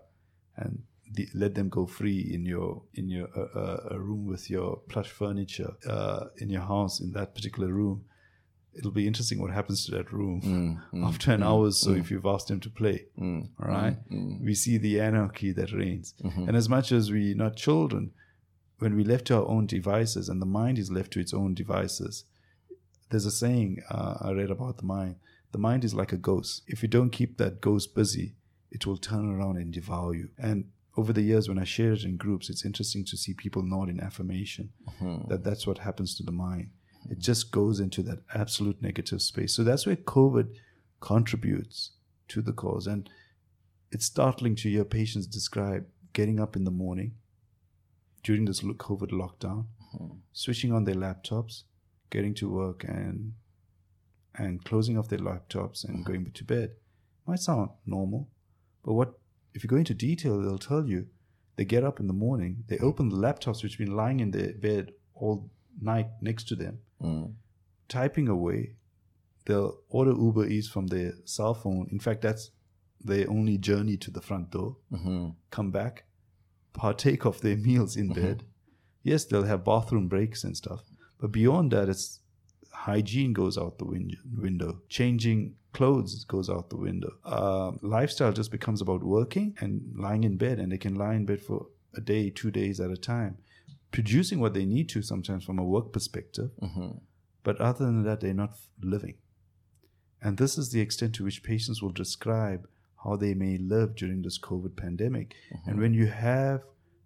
and 0.56 0.82
the, 1.12 1.28
let 1.34 1.54
them 1.54 1.68
go 1.68 1.86
free 1.86 2.30
in 2.32 2.44
your 2.44 2.82
in 2.94 3.08
your 3.08 3.28
uh, 3.36 3.58
uh, 3.58 3.88
a 3.90 3.98
room 3.98 4.26
with 4.26 4.50
your 4.50 4.80
plush 4.88 5.10
furniture 5.10 5.74
uh, 5.88 6.26
in 6.38 6.50
your 6.50 6.62
house 6.62 7.00
in 7.00 7.12
that 7.12 7.34
particular 7.34 7.72
room 7.72 8.04
it'll 8.76 8.90
be 8.90 9.06
interesting 9.06 9.40
what 9.40 9.52
happens 9.52 9.84
to 9.86 9.92
that 9.92 10.12
room 10.12 10.40
mm, 10.42 10.82
mm, 10.98 11.06
after 11.06 11.32
an 11.32 11.40
mm, 11.40 11.46
hour 11.46 11.70
so 11.70 11.90
mm. 11.90 12.00
if 12.00 12.10
you've 12.10 12.26
asked 12.26 12.50
him 12.50 12.60
to 12.60 12.68
play 12.68 13.06
mm, 13.18 13.46
all 13.60 13.68
right 13.68 13.96
mm, 14.10 14.42
we 14.42 14.54
see 14.54 14.78
the 14.78 15.00
anarchy 15.00 15.52
that 15.52 15.72
reigns 15.72 16.14
mm-hmm. 16.22 16.48
and 16.48 16.56
as 16.56 16.68
much 16.68 16.90
as 16.90 17.10
we're 17.10 17.36
not 17.36 17.56
children 17.56 18.10
when 18.78 18.96
we 18.96 19.04
left 19.04 19.26
to 19.26 19.36
our 19.36 19.46
own 19.46 19.66
devices 19.66 20.28
and 20.28 20.42
the 20.42 20.46
mind 20.46 20.78
is 20.78 20.90
left 20.90 21.12
to 21.12 21.20
its 21.20 21.32
own 21.32 21.54
devices 21.54 22.24
there's 23.10 23.26
a 23.26 23.30
saying 23.30 23.80
uh, 23.90 24.14
i 24.20 24.32
read 24.32 24.50
about 24.50 24.78
the 24.78 24.84
mind 24.84 25.14
the 25.54 25.58
mind 25.58 25.84
is 25.84 25.94
like 25.94 26.12
a 26.12 26.16
ghost 26.30 26.62
if 26.66 26.82
you 26.82 26.88
don't 26.88 27.10
keep 27.10 27.38
that 27.38 27.60
ghost 27.60 27.94
busy 27.94 28.34
it 28.70 28.86
will 28.86 28.96
turn 28.96 29.26
around 29.32 29.56
and 29.56 29.72
devour 29.72 30.14
you 30.14 30.28
and 30.36 30.64
over 30.96 31.12
the 31.12 31.22
years 31.22 31.48
when 31.48 31.58
I 31.58 31.64
share 31.64 31.92
it 31.92 32.04
in 32.04 32.16
groups, 32.16 32.48
it's 32.48 32.64
interesting 32.64 33.04
to 33.06 33.16
see 33.16 33.34
people 33.34 33.62
nod 33.62 33.88
in 33.88 34.00
affirmation 34.00 34.70
mm-hmm. 35.00 35.28
that 35.28 35.42
that's 35.42 35.66
what 35.66 35.78
happens 35.78 36.14
to 36.16 36.22
the 36.22 36.32
mind. 36.32 36.70
Mm-hmm. 37.02 37.12
It 37.12 37.18
just 37.18 37.50
goes 37.50 37.80
into 37.80 38.02
that 38.04 38.20
absolute 38.34 38.80
negative 38.80 39.20
space. 39.20 39.54
So 39.54 39.64
that's 39.64 39.86
where 39.86 39.96
COVID 39.96 40.54
contributes 41.00 41.92
to 42.28 42.42
the 42.42 42.52
cause. 42.52 42.86
And 42.86 43.08
it's 43.90 44.06
startling 44.06 44.54
to 44.56 44.70
hear 44.70 44.84
patients 44.84 45.26
describe 45.26 45.86
getting 46.12 46.38
up 46.38 46.54
in 46.54 46.64
the 46.64 46.70
morning 46.70 47.14
during 48.22 48.44
this 48.44 48.60
COVID 48.60 49.10
lockdown, 49.10 49.66
mm-hmm. 49.94 50.14
switching 50.32 50.72
on 50.72 50.84
their 50.84 50.94
laptops, 50.94 51.64
getting 52.10 52.34
to 52.34 52.48
work 52.48 52.84
and 52.84 53.32
and 54.36 54.64
closing 54.64 54.98
off 54.98 55.08
their 55.08 55.18
laptops 55.18 55.84
and 55.84 55.94
mm-hmm. 55.98 56.12
going 56.12 56.30
to 56.32 56.44
bed 56.44 56.70
Might 57.26 57.40
sound 57.40 57.70
normal, 57.86 58.28
but 58.84 58.94
what 58.94 59.14
if 59.54 59.62
you 59.62 59.68
go 59.68 59.76
into 59.76 59.94
detail, 59.94 60.40
they'll 60.40 60.58
tell 60.58 60.86
you 60.86 61.06
they 61.56 61.64
get 61.64 61.84
up 61.84 62.00
in 62.00 62.06
the 62.06 62.12
morning, 62.12 62.64
they 62.66 62.78
open 62.78 63.08
the 63.08 63.16
laptops 63.16 63.62
which 63.62 63.72
have 63.74 63.78
been 63.78 63.96
lying 63.96 64.20
in 64.20 64.30
their 64.32 64.52
bed 64.54 64.92
all 65.14 65.50
night 65.80 66.08
next 66.20 66.48
to 66.48 66.56
them, 66.56 66.78
Mm. 67.00 67.34
typing 67.88 68.28
away. 68.28 68.76
They'll 69.46 69.78
order 69.88 70.10
Uber 70.12 70.46
Eats 70.46 70.68
from 70.68 70.86
their 70.88 71.12
cell 71.24 71.54
phone. 71.54 71.86
In 71.90 72.00
fact, 72.00 72.22
that's 72.22 72.50
their 73.00 73.28
only 73.30 73.58
journey 73.58 73.96
to 73.98 74.10
the 74.10 74.22
front 74.22 74.50
door. 74.50 74.76
Mm-hmm. 74.90 75.30
Come 75.50 75.70
back, 75.70 76.04
partake 76.72 77.24
of 77.26 77.40
their 77.40 77.56
meals 77.56 77.96
in 77.96 78.08
bed. 78.12 78.44
Yes, 79.02 79.26
they'll 79.26 79.44
have 79.44 79.64
bathroom 79.64 80.08
breaks 80.08 80.44
and 80.44 80.56
stuff, 80.56 80.82
but 81.20 81.30
beyond 81.30 81.70
that, 81.72 81.88
it's 81.88 82.20
hygiene 82.84 83.32
goes 83.32 83.56
out 83.56 83.78
the 83.78 83.84
win- 83.86 84.18
window. 84.46 84.80
Changing 84.88 85.54
clothes 85.72 86.24
goes 86.24 86.50
out 86.50 86.68
the 86.68 86.76
window. 86.76 87.12
Uh, 87.24 87.72
lifestyle 87.80 88.32
just 88.32 88.50
becomes 88.50 88.80
about 88.82 89.02
working 89.02 89.56
and 89.60 89.80
lying 89.96 90.24
in 90.24 90.36
bed, 90.36 90.58
and 90.58 90.70
they 90.70 90.78
can 90.78 90.94
lie 90.94 91.14
in 91.14 91.24
bed 91.24 91.40
for 91.40 91.66
a 91.96 92.00
day, 92.00 92.28
two 92.28 92.50
days 92.50 92.80
at 92.80 92.90
a 92.90 92.96
time, 92.96 93.38
producing 93.90 94.38
what 94.38 94.52
they 94.52 94.66
need 94.66 94.88
to 94.90 95.00
sometimes 95.00 95.44
from 95.44 95.58
a 95.58 95.64
work 95.64 95.92
perspective. 95.92 96.50
Mm-hmm. 96.60 96.98
But 97.42 97.58
other 97.58 97.86
than 97.86 98.02
that, 98.04 98.20
they're 98.20 98.34
not 98.34 98.54
living. 98.82 99.14
And 100.20 100.36
this 100.36 100.58
is 100.58 100.70
the 100.70 100.80
extent 100.80 101.14
to 101.14 101.24
which 101.24 101.42
patients 101.42 101.80
will 101.82 101.92
describe 101.92 102.68
how 103.02 103.16
they 103.16 103.34
may 103.34 103.56
live 103.58 103.94
during 103.94 104.22
this 104.22 104.38
COVID 104.38 104.76
pandemic. 104.76 105.34
And 105.66 105.78
when 105.78 105.94
you 105.94 106.06
have 106.06 106.60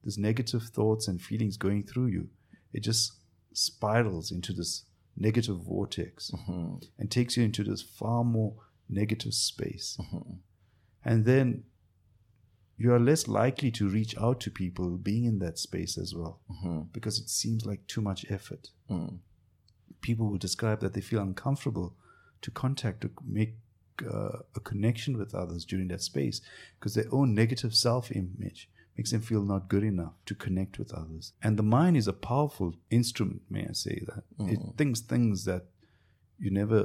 these 0.04 0.18
negative 0.18 0.62
thoughts 0.62 1.08
and 1.08 1.20
feelings 1.20 1.56
going 1.56 1.82
through 1.84 2.06
you, 2.06 2.28
it 2.72 2.82
just 2.84 3.12
spirals 3.52 4.30
into 4.30 4.52
this 4.52 4.84
negative 5.20 5.58
vortex 5.58 6.30
Mm-hmm. 6.30 6.76
and 6.98 7.10
takes 7.10 7.36
you 7.36 7.44
into 7.44 7.64
this 7.64 7.82
far 7.82 8.24
more 8.24 8.54
negative 8.88 9.34
space. 9.34 9.98
And 11.04 11.24
then 11.24 11.64
you 12.76 12.92
are 12.92 13.00
less 13.00 13.26
likely 13.28 13.70
to 13.72 13.88
reach 13.88 14.16
out 14.18 14.40
to 14.40 14.50
people 14.50 14.90
being 14.96 15.24
in 15.24 15.38
that 15.40 15.58
space 15.58 15.98
as 15.98 16.14
well 16.14 16.40
Mm-hmm. 16.50 16.80
because 16.92 17.18
it 17.18 17.28
seems 17.28 17.66
like 17.66 17.86
too 17.86 18.00
much 18.00 18.24
effort 18.30 18.70
Mm. 18.90 19.18
people 20.00 20.26
will 20.30 20.38
describe 20.38 20.80
that 20.80 20.92
they 20.94 21.00
feel 21.02 21.20
uncomfortable 21.20 21.94
to 22.40 22.50
contact 22.50 23.00
to 23.02 23.10
make 23.24 23.54
uh, 24.08 24.38
a 24.54 24.60
connection 24.60 25.18
with 25.18 25.34
others 25.34 25.64
during 25.64 25.88
that 25.88 26.00
space 26.02 26.40
because 26.78 26.94
their 26.94 27.12
own 27.12 27.34
negative 27.34 27.74
self-image 27.74 28.70
makes 28.98 29.12
them 29.12 29.20
feel 29.22 29.42
not 29.52 29.68
good 29.68 29.84
enough 29.84 30.14
to 30.26 30.34
connect 30.34 30.78
with 30.78 30.92
others. 30.92 31.32
And 31.44 31.56
the 31.56 31.62
mind 31.78 31.96
is 31.96 32.08
a 32.08 32.12
powerful 32.30 32.70
instrument 32.90 33.42
may 33.48 33.64
i 33.72 33.72
say 33.72 33.96
that. 34.10 34.24
It 34.54 34.60
thinks 34.76 35.00
things 35.00 35.44
that 35.50 35.62
you 36.38 36.50
never 36.50 36.80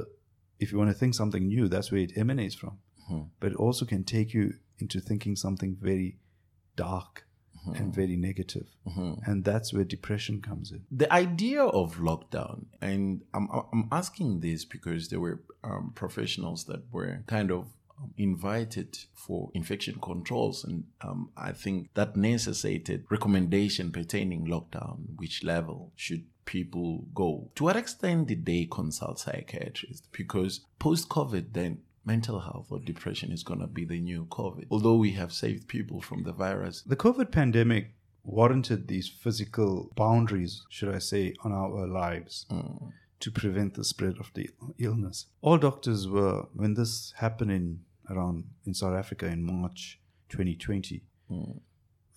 if 0.62 0.66
you 0.70 0.78
want 0.78 0.90
to 0.94 0.98
think 1.00 1.12
something 1.14 1.44
new 1.54 1.64
that's 1.68 1.90
where 1.92 2.00
it 2.08 2.12
emanates 2.24 2.54
from. 2.62 2.74
Mhm. 3.10 3.24
but 3.40 3.48
it 3.52 3.58
also 3.66 3.84
can 3.92 4.02
take 4.16 4.28
you 4.36 4.44
into 4.82 4.98
thinking 5.08 5.34
something 5.36 5.72
very 5.90 6.10
dark 6.76 7.12
and 7.78 7.94
very 8.00 8.16
negative. 8.28 8.68
and 9.28 9.36
that's 9.50 9.68
where 9.74 9.84
depression 9.96 10.36
comes 10.48 10.66
in. 10.74 10.80
The 11.02 11.08
idea 11.24 11.62
of 11.80 11.86
lockdown 12.10 12.56
and 12.88 13.04
i'm, 13.34 13.46
I'm 13.72 13.88
asking 14.00 14.30
this 14.46 14.60
because 14.76 15.02
there 15.10 15.20
were 15.26 15.38
um, 15.70 15.84
professionals 16.02 16.60
that 16.70 16.82
were 16.96 17.12
kind 17.36 17.50
of 17.56 17.62
invited 18.16 18.98
for 19.14 19.50
infection 19.54 19.98
controls. 20.00 20.64
And 20.64 20.84
um, 21.00 21.30
i 21.36 21.52
think 21.52 21.90
that 21.94 22.16
necessitated 22.16 23.04
recommendation 23.10 23.90
pertaining 23.90 24.46
lockdown 24.46 25.16
which 25.16 25.44
level 25.44 25.92
should 25.96 26.24
people 26.44 27.06
go. 27.14 27.50
To 27.54 27.64
what 27.64 27.76
extent 27.76 28.28
did 28.28 28.44
they 28.44 28.68
consult 28.70 29.18
psychiatrists? 29.18 30.06
Because 30.12 30.60
post-covid 30.78 31.52
then 31.52 31.78
mental 32.04 32.40
health 32.40 32.66
or 32.70 32.78
depression 32.80 33.32
is 33.32 33.42
going 33.42 33.60
to 33.60 33.66
be 33.66 33.84
the 33.84 33.98
new 33.98 34.26
covid. 34.26 34.66
Although 34.70 34.96
we 34.96 35.12
have 35.12 35.32
saved 35.32 35.68
people 35.68 36.00
from 36.00 36.22
the 36.22 36.32
virus. 36.32 36.82
The 36.82 36.96
COVID 36.96 37.32
pandemic 37.32 37.94
warranted 38.24 38.88
these 38.88 39.08
physical 39.08 39.90
boundaries, 39.96 40.62
should 40.68 40.94
I 40.94 40.98
say, 40.98 41.34
on 41.44 41.52
our 41.52 41.86
lives 41.86 42.46
to 43.20 43.30
prevent 43.30 43.74
the 43.74 43.84
spread 43.84 44.18
of 44.18 44.30
the 44.34 44.50
illness. 44.78 45.26
All 45.40 45.58
doctors 45.58 46.08
were, 46.08 46.46
when 46.54 46.74
this 46.74 47.12
happened 47.16 47.52
in 47.52 47.80
around 48.10 48.44
in 48.66 48.74
South 48.74 48.94
Africa 48.94 49.26
in 49.26 49.42
March 49.44 50.00
2020, 50.28 51.02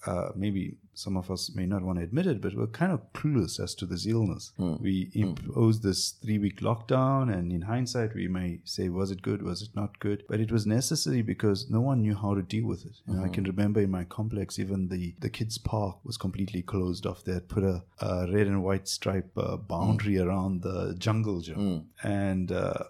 uh, 0.06 0.30
maybe 0.36 0.78
some 0.94 1.18
of 1.18 1.30
us 1.30 1.52
may 1.54 1.66
not 1.66 1.82
want 1.84 1.98
to 2.00 2.04
admit 2.04 2.28
it, 2.28 2.40
but 2.42 2.56
we're 2.56 2.68
kind 2.68 2.92
of 2.92 3.02
clueless 3.14 3.60
as 3.60 3.76
to 3.76 3.86
this 3.86 4.06
illness. 4.06 4.52
We 4.80 5.12
imposed 5.14 5.84
this 5.84 6.12
three 6.24 6.40
week 6.40 6.60
lockdown, 6.62 7.34
and 7.34 7.52
in 7.52 7.62
hindsight, 7.64 8.16
we 8.16 8.28
may 8.28 8.60
say, 8.64 8.90
was 8.90 9.12
it 9.12 9.22
good? 9.22 9.42
Was 9.42 9.62
it 9.62 9.70
not 9.76 10.00
good? 10.00 10.24
But 10.30 10.40
it 10.40 10.52
was 10.52 10.66
necessary 10.66 11.22
because 11.24 11.70
no 11.70 11.82
one 11.82 12.02
knew 12.02 12.16
how 12.16 12.36
to 12.36 12.42
deal 12.42 12.66
with 12.66 12.86
it. 12.86 12.96
Know, 13.08 13.24
I 13.24 13.30
can 13.30 13.44
remember 13.44 13.82
in 13.82 13.92
my 13.92 14.06
complex, 14.06 14.60
even 14.60 14.88
the, 14.88 15.14
the 15.20 15.30
kids' 15.30 15.58
park 15.58 15.98
was 16.04 16.18
completely 16.18 16.62
closed 16.62 17.06
off. 17.06 17.24
They 17.24 17.34
had 17.34 17.50
put 17.50 17.64
a, 17.64 17.84
a 18.00 18.28
red 18.32 18.48
and 18.48 18.64
white 18.64 18.88
stripe 18.88 19.32
uh, 19.38 19.58
boundary 19.58 20.20
around 20.20 20.62
the 20.62 20.96
jungle 20.98 21.42
gym. 21.42 21.58
And 22.04 22.52
uh, 22.52 22.84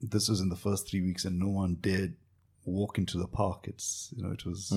this 0.00 0.28
was 0.28 0.40
in 0.40 0.48
the 0.48 0.56
first 0.56 0.88
three 0.88 1.00
weeks, 1.02 1.24
and 1.24 1.38
no 1.38 1.48
one 1.48 1.76
dared 1.80 2.14
walk 2.64 2.98
into 2.98 3.18
the 3.18 3.26
park. 3.26 3.66
It's, 3.66 4.12
you 4.16 4.22
know, 4.22 4.30
it 4.32 4.44
was 4.44 4.70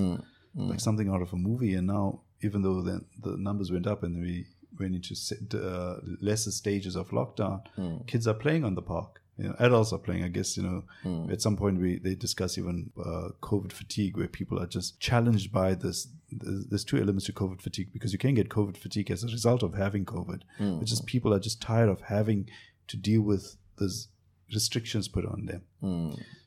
like 0.55 0.77
mm. 0.77 0.81
something 0.81 1.10
out 1.10 1.22
of 1.22 1.34
a 1.34 1.38
movie. 1.38 1.75
And 1.75 1.88
now, 1.88 2.22
even 2.41 2.62
though 2.62 2.81
the, 2.81 3.01
the 3.22 3.38
numbers 3.38 3.72
went 3.72 3.88
up 3.88 4.03
and 4.03 4.22
we 4.22 4.48
went 4.79 4.96
into 4.96 5.15
uh, 5.58 6.00
lesser 6.22 6.51
stages 6.51 6.96
of 6.96 7.10
lockdown, 7.10 7.62
mm. 7.77 8.05
kids 8.08 8.27
are 8.27 8.34
playing 8.34 8.63
on 8.63 8.75
the 8.75 8.81
park. 8.81 9.22
You 9.38 9.48
know, 9.48 9.55
adults 9.60 9.93
are 9.93 9.98
playing. 9.98 10.24
I 10.24 10.27
guess 10.27 10.58
you 10.58 10.63
know. 10.63 10.84
Mm. 11.03 11.31
At 11.31 11.41
some 11.41 11.55
point, 11.55 11.79
we 11.79 11.98
they 12.00 12.15
discuss 12.15 12.58
even 12.58 12.91
uh, 13.00 13.29
COVID 13.41 13.72
fatigue, 13.72 14.17
where 14.17 14.27
people 14.27 14.60
are 14.62 14.67
just 14.67 15.00
challenged 15.00 15.51
by 15.51 15.74
this. 15.74 16.10
There's 16.29 16.84
two 16.84 16.98
elements 16.98 17.25
to 17.25 17.34
COVID 17.34 17.62
fatigue 17.62 17.91
because 17.93 18.13
you 18.13 18.20
can 18.20 18.36
get 18.36 18.50
COVID 18.50 18.77
fatigue 18.77 19.10
as 19.10 19.24
a 19.24 19.27
result 19.27 19.63
of 19.63 19.74
having 19.74 20.05
COVID, 20.05 20.41
which 20.79 20.91
is 20.91 21.01
people 21.01 21.34
are 21.34 21.39
just 21.39 21.62
tired 21.62 21.89
of 21.89 22.01
having 22.01 22.50
to 22.88 22.98
deal 22.98 23.22
with 23.22 23.55
these 23.79 24.10
restrictions 24.53 25.08
put 25.08 25.25
on 25.25 25.46
them. 25.46 25.63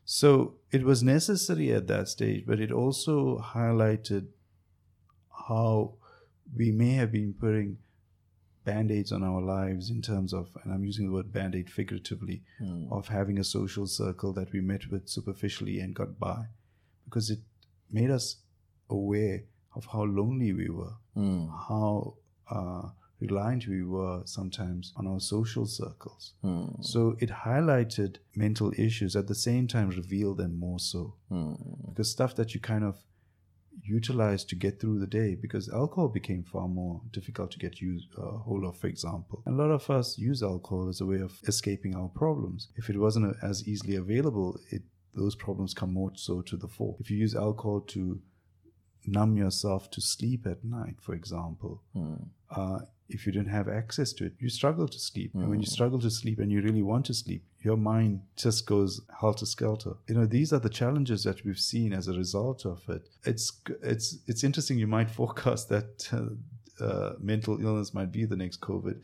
So 0.04 0.54
it 0.70 0.82
was 0.84 1.02
necessary 1.02 1.72
at 1.72 1.86
that 1.88 2.08
stage, 2.08 2.44
but 2.46 2.60
it 2.60 2.70
also 2.70 3.38
highlighted 3.38 4.26
how 5.48 5.94
we 6.56 6.70
may 6.70 6.92
have 6.92 7.10
been 7.10 7.34
putting 7.34 7.78
band 8.64 8.90
aids 8.90 9.12
on 9.12 9.22
our 9.22 9.42
lives 9.42 9.90
in 9.90 10.00
terms 10.02 10.32
of, 10.32 10.48
and 10.62 10.72
I'm 10.72 10.84
using 10.84 11.06
the 11.06 11.12
word 11.12 11.32
band 11.32 11.54
aid 11.54 11.70
figuratively, 11.70 12.42
of 12.90 13.08
having 13.08 13.38
a 13.38 13.44
social 13.44 13.86
circle 13.86 14.32
that 14.34 14.52
we 14.52 14.60
met 14.60 14.90
with 14.90 15.08
superficially 15.08 15.80
and 15.80 15.94
got 15.94 16.18
by 16.18 16.46
because 17.04 17.30
it 17.30 17.40
made 17.90 18.10
us 18.10 18.36
aware 18.90 19.42
of 19.74 19.86
how 19.86 20.04
lonely 20.04 20.52
we 20.52 20.68
were, 20.68 20.94
how 21.68 22.14
uh, 22.50 22.88
reliant 23.26 23.66
we 23.66 23.82
were 23.96 24.22
sometimes 24.24 24.92
on 24.96 25.06
our 25.06 25.20
social 25.20 25.66
circles. 25.66 26.22
So 26.80 27.00
it 27.24 27.30
highlighted 27.30 28.12
mental 28.34 28.72
issues 28.86 29.12
at 29.16 29.26
the 29.26 29.34
same 29.48 29.64
time 29.74 29.88
revealed 29.90 30.38
them 30.38 30.54
more 30.66 30.80
so. 30.92 31.02
Because 31.88 32.10
stuff 32.10 32.32
that 32.36 32.54
you 32.54 32.60
kind 32.60 32.84
of 32.84 32.96
utilize 33.82 34.44
to 34.44 34.54
get 34.64 34.80
through 34.80 34.98
the 35.00 35.06
day, 35.06 35.30
because 35.34 35.68
alcohol 35.68 36.08
became 36.08 36.42
far 36.44 36.68
more 36.68 37.02
difficult 37.10 37.50
to 37.50 37.58
get 37.58 37.80
use, 37.80 38.06
uh, 38.16 38.38
hold 38.46 38.64
of, 38.64 38.76
for 38.78 38.86
example. 38.86 39.42
And 39.46 39.58
a 39.58 39.62
lot 39.62 39.72
of 39.72 39.90
us 39.90 40.18
use 40.18 40.42
alcohol 40.42 40.88
as 40.88 41.00
a 41.00 41.06
way 41.06 41.20
of 41.20 41.32
escaping 41.46 41.94
our 41.94 42.08
problems. 42.08 42.68
If 42.76 42.88
it 42.88 42.98
wasn't 42.98 43.26
uh, 43.26 43.46
as 43.50 43.66
easily 43.66 43.96
available, 43.96 44.58
it 44.70 44.82
those 45.16 45.36
problems 45.36 45.74
come 45.74 45.92
more 45.92 46.10
so 46.14 46.42
to 46.42 46.56
the 46.56 46.66
fore. 46.66 46.96
If 46.98 47.08
you 47.10 47.16
use 47.16 47.34
alcohol 47.36 47.80
to 47.94 48.20
numb 49.06 49.36
yourself 49.36 49.90
to 49.90 50.00
sleep 50.00 50.46
at 50.46 50.64
night, 50.64 50.96
for 51.00 51.14
example, 51.14 51.82
uh, 52.50 52.80
if 53.08 53.26
you 53.26 53.32
didn't 53.32 53.50
have 53.50 53.68
access 53.68 54.12
to 54.14 54.26
it, 54.26 54.32
you 54.38 54.48
struggle 54.48 54.88
to 54.88 54.98
sleep. 54.98 55.32
And 55.34 55.50
when 55.50 55.60
you 55.60 55.66
struggle 55.66 55.98
to 56.00 56.10
sleep 56.10 56.38
and 56.38 56.50
you 56.50 56.62
really 56.62 56.82
want 56.82 57.06
to 57.06 57.14
sleep, 57.14 57.44
your 57.60 57.76
mind 57.76 58.22
just 58.36 58.66
goes 58.66 59.00
helter 59.20 59.46
skelter. 59.46 59.94
You 60.08 60.14
know, 60.14 60.26
these 60.26 60.52
are 60.52 60.58
the 60.58 60.70
challenges 60.70 61.24
that 61.24 61.44
we've 61.44 61.58
seen 61.58 61.92
as 61.92 62.08
a 62.08 62.14
result 62.14 62.64
of 62.64 62.82
it. 62.88 63.08
It's 63.24 63.52
it's 63.82 64.18
it's 64.26 64.42
interesting. 64.44 64.78
You 64.78 64.86
might 64.86 65.10
forecast 65.20 65.68
that. 65.68 66.08
Uh, 66.12 66.34
uh, 66.80 67.12
mental 67.20 67.64
illness 67.64 67.94
might 67.94 68.10
be 68.10 68.24
the 68.24 68.34
next 68.34 68.60
COVID. 68.60 69.00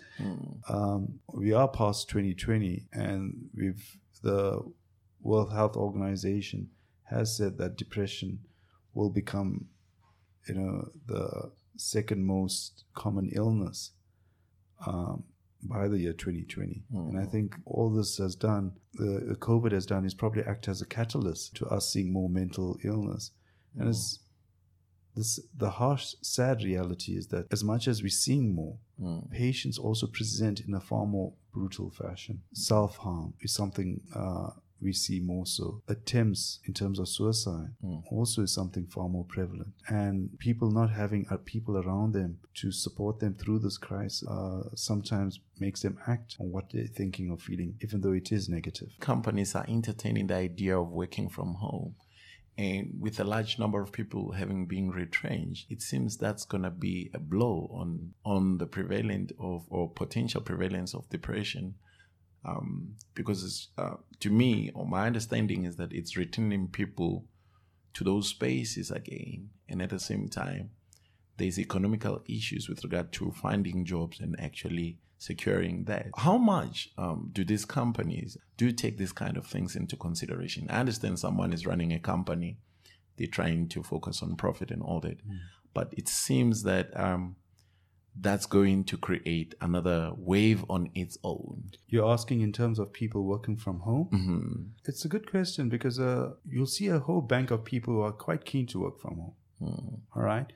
Um, 0.69 1.21
we 1.33 1.53
are 1.53 1.69
past 1.69 2.09
2020, 2.09 2.87
and 2.93 3.49
we've 3.55 3.97
the 4.25 4.61
World 5.23 5.53
Health 5.53 5.77
Organization 5.77 6.71
has 7.05 7.37
said 7.37 7.59
that 7.59 7.77
depression 7.77 8.41
will 8.95 9.11
become, 9.11 9.67
you 10.49 10.55
know, 10.55 10.89
the 11.07 11.53
second 11.81 12.25
most 12.25 12.85
common 12.95 13.31
illness 13.33 13.93
um, 14.87 15.25
by 15.63 15.89
the 15.89 15.99
year 15.99 16.13
2020. 16.13 16.85
And 16.93 17.19
I 17.19 17.25
think 17.25 17.55
all 17.65 17.91
this 17.91 18.19
has 18.19 18.35
done, 18.35 18.73
the, 18.95 19.25
the 19.29 19.37
COVID 19.37 19.73
has 19.73 19.87
done, 19.87 20.05
is 20.05 20.15
probably 20.15 20.43
act 20.43 20.69
as 20.69 20.81
a 20.81 20.87
catalyst 20.87 21.57
to 21.57 21.67
us 21.67 21.93
seeing 21.93 22.13
more 22.13 22.29
mental 22.29 22.79
illness. 22.85 23.33
And 23.79 23.89
it's 23.89 24.21
this 25.17 25.41
the 25.57 25.71
harsh, 25.71 26.15
sad 26.23 26.63
reality 26.63 27.13
is 27.17 27.29
that 27.29 27.47
as 27.53 27.65
much 27.65 27.89
as 27.89 28.03
we're 28.03 28.09
seeing 28.11 28.55
more, 28.55 28.79
patients 29.31 29.79
also 29.79 30.07
present 30.07 30.61
in 30.61 30.75
a 30.75 30.81
far 30.81 31.07
more 31.07 31.33
brutal 31.53 31.91
fashion. 31.91 32.43
Self 32.53 32.97
harm 32.99 33.35
is 33.41 33.53
something 33.53 34.01
uh, 34.15 34.51
we 34.83 34.93
see 34.93 35.21
more 35.21 35.47
so. 35.47 35.83
Attempts 35.89 36.61
in 36.67 36.75
terms 36.75 36.99
of 36.99 37.09
suicide 37.09 37.71
mm. 37.85 38.03
also 38.11 38.43
is 38.43 38.53
something 38.55 38.87
far 38.87 39.09
more 39.09 39.25
prevalent. 39.25 39.73
And 39.89 40.39
people 40.39 40.71
not 40.71 40.91
having 40.91 41.27
uh, 41.31 41.39
people 41.45 41.77
around 41.79 42.13
them 42.13 42.39
to 42.55 42.73
support 42.73 43.21
them 43.21 43.35
through 43.35 43.61
this 43.61 43.79
crisis 43.79 44.27
uh, 44.29 44.75
sometimes 44.75 45.41
makes 45.59 45.83
them 45.83 45.99
act 46.07 46.37
on 46.41 46.51
what 46.51 46.73
they're 46.73 46.87
thinking 46.87 47.31
or 47.31 47.39
feeling, 47.39 47.75
even 47.83 48.01
though 48.01 48.13
it 48.13 48.33
is 48.33 48.49
negative. 48.49 48.89
Companies 49.01 49.55
are 49.55 49.67
entertaining 49.69 50.27
the 50.27 50.37
idea 50.37 50.79
of 50.79 50.89
working 50.89 51.29
from 51.29 51.55
home. 51.55 51.95
And 52.59 52.93
with 53.01 53.19
a 53.19 53.25
large 53.25 53.59
number 53.59 53.81
of 53.81 53.91
people 53.91 54.33
having 54.33 54.67
been 54.67 54.91
retrenched, 54.91 55.71
it 55.71 55.81
seems 55.81 56.19
that's 56.19 56.45
going 56.45 56.65
to 56.65 56.71
be 56.71 57.11
a 57.15 57.19
blow 57.19 57.71
on 57.73 58.13
on 58.23 58.59
the 58.59 58.67
prevalent 58.67 59.33
of 59.41 59.65
or 59.71 59.89
potential 59.89 60.43
prevalence 60.43 60.95
of 60.95 61.09
depression 61.09 61.77
um, 62.45 62.95
because 63.15 63.69
uh, 63.77 63.97
to 64.21 64.31
me, 64.31 64.71
or 64.75 64.87
my 64.87 65.07
understanding 65.07 65.65
is 65.65 65.77
that 65.77 65.93
it's 65.93 66.17
returning 66.17 66.69
people 66.69 67.27
to 67.95 68.05
those 68.05 68.29
spaces 68.29 68.91
again, 68.91 69.51
and 69.69 69.83
at 69.83 69.91
the 69.91 69.99
same 69.99 70.29
time, 70.29 70.71
there's 71.37 71.59
economical 71.59 72.23
issues 72.29 72.69
with 72.69 72.83
regard 72.85 73.13
to 73.13 73.33
finding 73.33 73.85
jobs 73.85 74.21
and 74.21 74.39
actually 74.39 74.99
securing 75.19 75.85
that. 75.85 76.09
How 76.17 76.39
much 76.39 76.91
um, 76.97 77.31
do 77.33 77.45
these 77.45 77.65
companies 77.65 78.37
do 78.57 78.73
take 78.73 78.97
these 78.97 79.13
kind 79.13 79.37
of 79.37 79.47
things 79.47 79.77
into 79.77 79.97
consideration? 79.97 80.67
I 80.71 80.81
understand 80.81 81.19
someone 81.19 81.53
is 81.53 81.67
running 81.67 81.93
a 81.93 81.99
company, 81.99 82.59
they're 83.17 83.27
trying 83.27 83.69
to 83.69 83.83
focus 83.83 84.23
on 84.23 84.37
profit 84.37 84.71
and 84.71 84.83
all 84.83 85.01
that, 85.01 85.27
mm. 85.27 85.39
but 85.75 85.93
it 85.93 86.09
seems 86.09 86.63
that 86.63 86.99
um, 86.99 87.37
that's 88.19 88.47
going 88.47 88.85
to 88.85 88.97
create 88.97 89.55
another 89.61 90.13
wave 90.17 90.65
on 90.69 90.91
its 90.95 91.17
own. 91.25 91.71
You're 91.89 92.11
asking 92.11 92.41
in 92.41 92.53
terms 92.53 92.79
of 92.79 92.93
people 92.93 93.25
working 93.25 93.57
from 93.57 93.81
home? 93.81 94.09
Mm-hmm. 94.13 94.63
It's 94.87 95.05
a 95.05 95.09
good 95.09 95.31
question 95.31 95.69
because 95.69 95.99
uh, 95.99 96.31
you'll 96.49 96.67
see 96.67 96.89
a 96.89 96.99
whole 96.99 97.21
bank 97.21 97.51
of 97.51 97.65
people 97.65 97.95
who 97.95 98.03
are 98.03 98.13
quite 98.13 98.45
keen 98.45 98.67
to 98.69 98.81
work 98.81 99.01
from 99.01 99.17
home. 99.17 99.35
Mm. 99.63 100.01
All 100.17 100.23
right. 100.23 100.47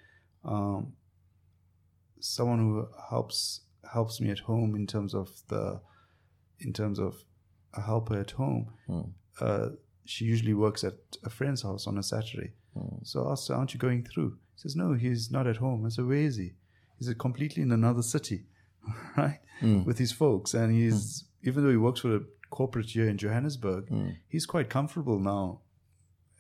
Um, 0.45 0.95
someone 2.21 2.59
who 2.59 2.89
helps 3.11 3.61
helps 3.93 4.21
me 4.21 4.31
at 4.31 4.41
home 4.41 4.75
in 4.75 4.87
terms 4.87 5.15
of 5.15 5.29
the 5.49 5.81
in 6.59 6.73
terms 6.73 6.99
of 6.99 7.25
a 7.75 7.83
helper 7.83 8.19
at 8.19 8.33
home. 8.33 8.73
Mm. 8.89 9.11
Uh, 9.41 9.69
she 10.05 10.25
usually 10.25 10.55
works 10.55 10.85
at 10.85 10.95
a 11.25 11.31
friend's 11.31 11.63
house 11.63 11.87
on 11.87 11.99
a 11.99 12.03
Saturday. 12.03 12.53
Mm. 12.77 13.07
So 13.07 13.27
I 13.27 13.33
asked 13.33 13.49
her, 13.49 13.55
Aren't 13.55 13.75
you 13.75 13.81
going 13.81 14.05
through? 14.05 14.39
He 14.55 14.61
says, 14.61 14.77
No, 14.77 14.95
he's 14.95 15.31
not 15.31 15.47
at 15.47 15.57
home. 15.57 15.85
I 15.87 15.89
said, 15.89 16.07
Where 16.07 16.17
is 16.17 16.37
he? 16.37 16.53
He's 17.07 17.15
completely 17.15 17.63
in 17.63 17.73
another 17.73 18.03
city, 18.03 18.45
right, 19.17 19.41
mm. 19.61 19.85
with 19.85 19.99
his 19.99 20.13
folks. 20.13 20.55
And 20.55 20.73
he's 20.73 21.23
mm. 21.23 21.49
even 21.49 21.65
though 21.65 21.71
he 21.71 21.77
works 21.77 22.01
for 22.01 22.17
a 22.17 22.21
corporate 22.51 22.91
here 22.91 23.09
in 23.09 23.19
Johannesburg, 23.19 23.89
mm. 23.89 24.17
he's 24.29 24.47
quite 24.47 24.69
comfortable 24.71 25.19
now 25.19 25.61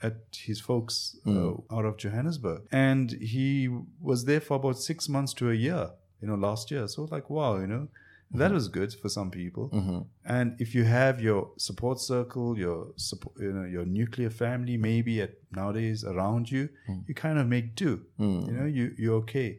at 0.02 0.16
his 0.37 0.61
folks 0.61 1.16
uh, 1.26 1.30
hmm. 1.30 1.75
out 1.75 1.87
of 1.87 1.97
Johannesburg. 1.97 2.62
And 2.71 3.12
he 3.12 3.71
was 4.00 4.26
there 4.26 4.40
for 4.40 4.56
about 4.56 4.78
six 4.78 5.09
months 5.09 5.33
to 5.35 5.50
a 5.50 5.54
year, 5.54 5.90
you 6.21 6.28
know, 6.28 6.35
last 6.35 6.71
year. 6.71 6.87
So 6.88 7.09
like, 7.11 7.30
wow, 7.30 7.56
you 7.59 7.66
know, 7.66 7.88
that 8.33 8.47
mm-hmm. 8.47 8.54
was 8.54 8.68
good 8.68 8.92
for 8.92 9.09
some 9.09 9.30
people. 9.30 9.71
Mm-hmm. 9.71 10.00
And 10.26 10.61
if 10.61 10.75
you 10.75 10.85
have 10.85 11.21
your 11.21 11.52
support 11.56 12.00
circle, 12.00 12.59
your 12.59 12.88
support, 12.97 13.37
you 13.38 13.52
know, 13.52 13.64
your 13.64 13.85
nuclear 13.85 14.30
family, 14.30 14.76
maybe 14.76 15.23
at 15.23 15.35
nowadays 15.52 16.04
around 16.04 16.50
you, 16.50 16.68
mm. 16.88 17.06
you 17.06 17.14
kind 17.14 17.38
of 17.38 17.47
make 17.47 17.76
do. 17.76 18.02
Mm. 18.18 18.47
You 18.47 18.52
know, 18.52 18.66
you 18.66 18.94
you're 18.99 19.16
okay. 19.16 19.59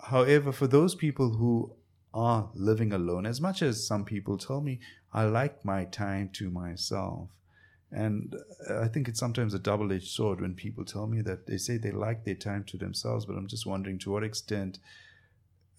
However, 0.00 0.52
for 0.52 0.66
those 0.66 0.94
people 0.94 1.30
who 1.30 1.74
are 2.14 2.50
living 2.54 2.92
alone, 2.92 3.26
as 3.26 3.40
much 3.40 3.62
as 3.62 3.86
some 3.86 4.04
people 4.04 4.38
tell 4.38 4.60
me, 4.60 4.80
I 5.12 5.24
like 5.24 5.64
my 5.64 5.84
time 5.84 6.30
to 6.34 6.50
myself. 6.50 7.30
And 7.90 8.36
I 8.70 8.86
think 8.88 9.08
it's 9.08 9.18
sometimes 9.18 9.54
a 9.54 9.58
double 9.58 9.92
edged 9.92 10.08
sword 10.08 10.40
when 10.40 10.54
people 10.54 10.84
tell 10.84 11.06
me 11.06 11.22
that 11.22 11.46
they 11.46 11.56
say 11.56 11.78
they 11.78 11.90
like 11.90 12.24
their 12.24 12.34
time 12.34 12.64
to 12.64 12.76
themselves, 12.76 13.24
but 13.24 13.36
I'm 13.36 13.46
just 13.46 13.66
wondering 13.66 13.98
to 14.00 14.10
what 14.10 14.22
extent 14.22 14.78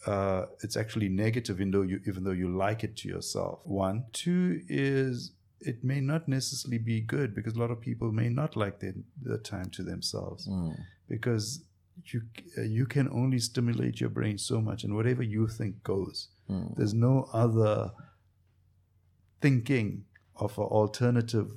uh, 0.07 0.45
it's 0.61 0.75
actually 0.75 1.09
negative, 1.09 1.59
even 1.59 1.71
though, 1.71 1.83
you, 1.83 2.01
even 2.07 2.23
though 2.23 2.31
you 2.31 2.55
like 2.55 2.83
it 2.83 2.95
to 2.97 3.07
yourself. 3.07 3.59
One. 3.63 4.05
Two 4.11 4.61
is 4.67 5.31
it 5.61 5.83
may 5.83 5.99
not 5.99 6.27
necessarily 6.27 6.77
be 6.77 7.01
good 7.01 7.35
because 7.35 7.55
a 7.55 7.59
lot 7.59 7.69
of 7.69 7.81
people 7.81 8.11
may 8.11 8.29
not 8.29 8.55
like 8.55 8.79
their, 8.79 8.93
their 9.21 9.37
time 9.37 9.69
to 9.71 9.83
themselves 9.83 10.47
mm. 10.47 10.75
because 11.09 11.63
you 12.05 12.21
uh, 12.57 12.61
you 12.61 12.85
can 12.85 13.09
only 13.09 13.39
stimulate 13.39 13.99
your 13.99 14.09
brain 14.09 14.37
so 14.37 14.61
much, 14.61 14.83
and 14.83 14.95
whatever 14.95 15.23
you 15.23 15.47
think 15.47 15.83
goes. 15.83 16.29
Mm. 16.49 16.75
There's 16.75 16.93
no 16.93 17.29
other 17.33 17.91
thinking 19.41 20.05
of 20.35 20.57
an 20.57 20.65
alternative 20.65 21.51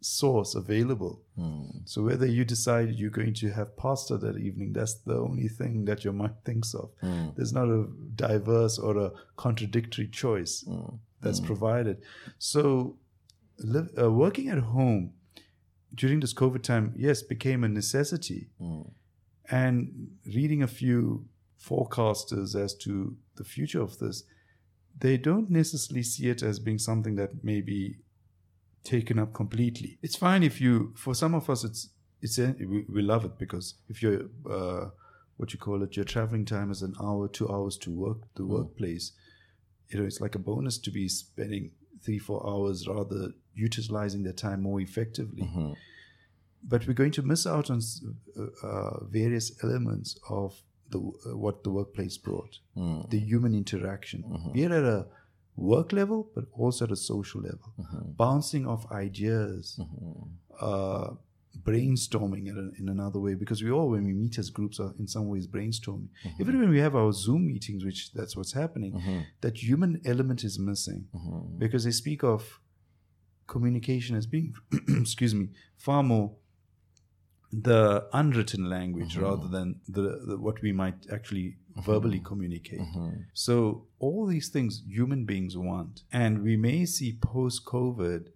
source 0.00 0.54
available. 0.54 1.22
Mm. 1.38 1.82
So 1.84 2.02
whether 2.02 2.26
you 2.26 2.44
decide 2.44 2.90
you're 2.90 3.10
going 3.10 3.34
to 3.34 3.50
have 3.50 3.76
pasta 3.76 4.16
that 4.18 4.38
evening, 4.38 4.72
that's 4.72 4.94
the 4.94 5.16
only 5.16 5.48
thing 5.48 5.84
that 5.86 6.04
your 6.04 6.12
mind 6.12 6.34
thinks 6.44 6.74
of. 6.74 6.90
Mm. 7.02 7.34
There's 7.36 7.52
not 7.52 7.68
a 7.68 7.86
diverse 8.14 8.78
or 8.78 8.98
a 8.98 9.12
contradictory 9.36 10.08
choice 10.08 10.64
mm. 10.68 10.98
that's 11.20 11.40
provided. 11.40 12.02
So 12.38 12.96
live, 13.58 13.90
uh, 14.00 14.10
working 14.10 14.48
at 14.48 14.58
home 14.58 15.12
during 15.94 16.20
this 16.20 16.34
COVID 16.34 16.62
time, 16.62 16.92
yes, 16.96 17.22
became 17.22 17.64
a 17.64 17.68
necessity. 17.68 18.48
And 19.50 20.10
reading 20.26 20.62
a 20.62 20.66
few 20.66 21.26
forecasters 21.62 22.54
as 22.54 22.74
to 22.74 23.16
the 23.36 23.44
future 23.44 23.80
of 23.80 23.98
this, 23.98 24.24
they 24.98 25.16
don't 25.16 25.50
necessarily 25.50 26.02
see 26.02 26.28
it 26.28 26.42
as 26.42 26.58
being 26.58 26.78
something 26.78 27.16
that 27.16 27.44
may 27.44 27.60
be 27.60 27.96
taken 28.82 29.18
up 29.18 29.34
completely. 29.34 29.98
It's 30.02 30.16
fine 30.16 30.42
if 30.42 30.60
you, 30.60 30.94
for 30.96 31.14
some 31.14 31.34
of 31.34 31.50
us, 31.50 31.64
it's 31.64 31.90
it's 32.22 32.38
we, 32.38 32.84
we 32.88 33.02
love 33.02 33.24
it 33.26 33.38
because 33.38 33.74
if 33.88 34.02
you're 34.02 34.22
uh, 34.50 34.88
what 35.36 35.52
you 35.52 35.58
call 35.58 35.82
it, 35.82 35.96
your 35.96 36.04
traveling 36.04 36.46
time 36.46 36.70
is 36.70 36.82
an 36.82 36.94
hour, 37.00 37.28
two 37.28 37.48
hours 37.48 37.76
to 37.78 37.90
work 37.90 38.18
the 38.36 38.42
mm. 38.42 38.48
workplace. 38.48 39.12
You 39.88 40.00
know, 40.00 40.06
it's 40.06 40.20
like 40.20 40.34
a 40.34 40.38
bonus 40.38 40.78
to 40.78 40.90
be 40.90 41.08
spending 41.08 41.72
three, 42.02 42.18
four 42.18 42.44
hours 42.48 42.88
rather 42.88 43.32
utilizing 43.54 44.22
their 44.22 44.32
time 44.32 44.62
more 44.62 44.80
effectively. 44.80 45.42
Mm-hmm 45.42 45.72
but 46.68 46.86
we're 46.86 46.94
going 46.94 47.12
to 47.12 47.22
miss 47.22 47.46
out 47.46 47.70
on 47.70 47.80
uh, 48.38 48.66
uh, 48.66 49.04
various 49.04 49.52
elements 49.62 50.18
of 50.28 50.54
the 50.90 50.98
uh, 50.98 51.36
what 51.36 51.64
the 51.64 51.70
workplace 51.70 52.16
brought, 52.16 52.58
mm. 52.76 53.08
the 53.10 53.18
human 53.18 53.54
interaction, 53.54 54.22
mm-hmm. 54.22 54.52
be 54.52 54.64
it 54.64 54.70
at 54.70 54.84
a 54.84 55.06
work 55.56 55.92
level, 55.92 56.30
but 56.34 56.44
also 56.52 56.84
at 56.84 56.92
a 56.92 56.96
social 56.96 57.40
level, 57.40 57.72
mm-hmm. 57.80 58.10
bouncing 58.12 58.66
off 58.66 58.90
ideas, 58.92 59.78
mm-hmm. 59.80 60.22
uh, 60.60 61.10
brainstorming 61.62 62.46
in, 62.46 62.72
in, 62.78 62.88
another 62.88 63.18
way. 63.18 63.34
Because 63.34 63.62
we 63.62 63.70
all, 63.70 63.90
when 63.90 64.04
we 64.04 64.12
meet 64.12 64.38
as 64.38 64.50
groups, 64.50 64.78
are 64.78 64.92
in 64.98 65.06
some 65.06 65.28
ways 65.28 65.46
brainstorming. 65.46 66.08
Mm-hmm. 66.24 66.40
Even 66.40 66.60
when 66.60 66.70
we 66.70 66.78
have 66.80 66.94
our 66.94 67.12
Zoom 67.12 67.46
meetings, 67.46 67.84
which 67.84 68.12
that's 68.12 68.36
what's 68.36 68.52
happening, 68.52 68.92
mm-hmm. 68.92 69.20
that 69.40 69.56
human 69.56 70.00
element 70.04 70.44
is 70.44 70.58
missing 70.58 71.06
mm-hmm. 71.14 71.58
because 71.58 71.84
they 71.84 71.90
speak 71.90 72.22
of 72.22 72.60
communication 73.46 74.16
as 74.16 74.26
being, 74.26 74.54
excuse 74.88 75.34
me, 75.34 75.48
far 75.76 76.02
more 76.02 76.32
the 77.62 78.06
unwritten 78.12 78.68
language 78.68 79.14
mm-hmm. 79.14 79.24
rather 79.24 79.48
than 79.48 79.80
the, 79.88 80.20
the, 80.26 80.36
what 80.36 80.60
we 80.60 80.72
might 80.72 81.06
actually 81.10 81.56
mm-hmm. 81.72 81.80
verbally 81.90 82.20
communicate. 82.20 82.80
Mm-hmm. 82.80 83.10
So 83.32 83.86
all 83.98 84.26
these 84.26 84.48
things 84.48 84.82
human 84.86 85.24
beings 85.24 85.56
want, 85.56 86.02
and 86.12 86.42
we 86.42 86.56
may 86.56 86.84
see 86.84 87.18
post 87.20 87.64
COVID 87.64 88.28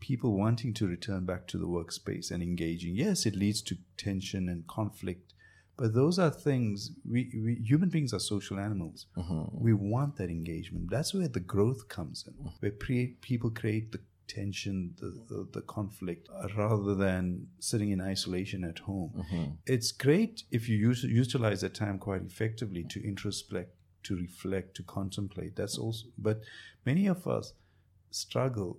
people 0.00 0.36
wanting 0.36 0.74
to 0.74 0.86
return 0.86 1.24
back 1.24 1.46
to 1.48 1.58
the 1.58 1.66
workspace 1.66 2.30
and 2.30 2.42
engaging. 2.42 2.96
Yes, 2.96 3.24
it 3.26 3.36
leads 3.36 3.62
to 3.62 3.76
tension 3.96 4.48
and 4.48 4.66
conflict, 4.66 5.34
but 5.76 5.94
those 5.94 6.18
are 6.18 6.30
things 6.30 6.90
we, 7.08 7.30
we 7.34 7.54
human 7.64 7.88
beings 7.88 8.12
are 8.12 8.20
social 8.20 8.58
animals. 8.58 9.06
Mm-hmm. 9.16 9.62
We 9.62 9.74
want 9.74 10.16
that 10.16 10.30
engagement. 10.30 10.90
That's 10.90 11.14
where 11.14 11.28
the 11.28 11.40
growth 11.40 11.88
comes 11.88 12.24
in, 12.26 12.34
where 12.58 12.72
pre- 12.72 13.16
people 13.20 13.50
create 13.50 13.92
the 13.92 14.00
tension, 14.28 14.94
the, 15.00 15.20
the, 15.28 15.48
the, 15.52 15.60
conflict, 15.62 16.28
uh, 16.34 16.48
rather 16.56 16.94
than 16.94 17.46
sitting 17.58 17.90
in 17.90 18.00
isolation 18.00 18.64
at 18.64 18.80
home. 18.80 19.12
Mm-hmm. 19.16 19.44
It's 19.66 19.90
great 19.92 20.44
if 20.50 20.68
you 20.68 20.76
use, 20.76 21.02
utilize 21.02 21.62
that 21.62 21.74
time 21.74 21.98
quite 21.98 22.22
effectively 22.22 22.84
to 22.90 23.00
introspect, 23.00 23.74
to 24.04 24.16
reflect, 24.16 24.76
to 24.76 24.82
contemplate. 24.82 25.56
That's 25.56 25.78
also, 25.78 26.06
but 26.18 26.40
many 26.84 27.06
of 27.06 27.26
us 27.26 27.52
struggle 28.10 28.78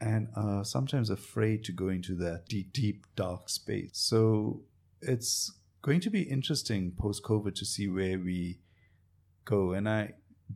and 0.00 0.28
are 0.36 0.64
sometimes 0.64 1.10
afraid 1.10 1.64
to 1.64 1.72
go 1.72 1.88
into 1.88 2.14
that 2.16 2.46
deep, 2.48 2.72
deep, 2.72 3.06
dark 3.16 3.48
space. 3.48 3.90
So 3.94 4.62
it's 5.02 5.52
going 5.82 6.00
to 6.00 6.10
be 6.10 6.22
interesting 6.22 6.92
post 6.96 7.22
COVID 7.22 7.54
to 7.56 7.64
see 7.64 7.88
where 7.88 8.18
we 8.18 8.58
go. 9.44 9.72
And 9.72 9.88
I 9.88 10.14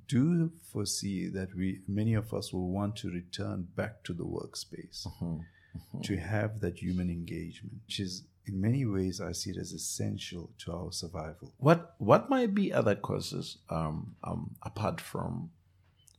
do 0.09 0.51
foresee 0.73 1.29
that 1.29 1.55
we 1.55 1.81
many 1.87 2.15
of 2.15 2.33
us 2.33 2.53
will 2.53 2.71
want 2.71 2.97
to 2.97 3.11
return 3.11 3.67
back 3.77 4.03
to 4.05 4.13
the 4.13 4.25
workspace 4.25 5.07
uh-huh. 5.07 5.27
Uh-huh. 5.27 5.99
to 6.03 6.17
have 6.17 6.61
that 6.61 6.79
human 6.79 7.11
engagement, 7.11 7.75
which 7.87 8.01
is 8.01 8.25
in 8.47 8.61
many 8.61 8.85
ways 8.85 9.21
I 9.21 9.33
see 9.33 9.51
it 9.51 9.57
as 9.57 9.73
essential 9.73 10.51
to 10.59 10.73
our 10.73 10.93
survival. 10.93 11.53
What 11.59 11.95
what 11.99 12.29
might 12.31 12.55
be 12.55 12.73
other 12.73 12.95
causes 12.95 13.59
um, 13.71 14.17
um, 14.25 14.57
apart 14.63 15.01
from 15.01 15.51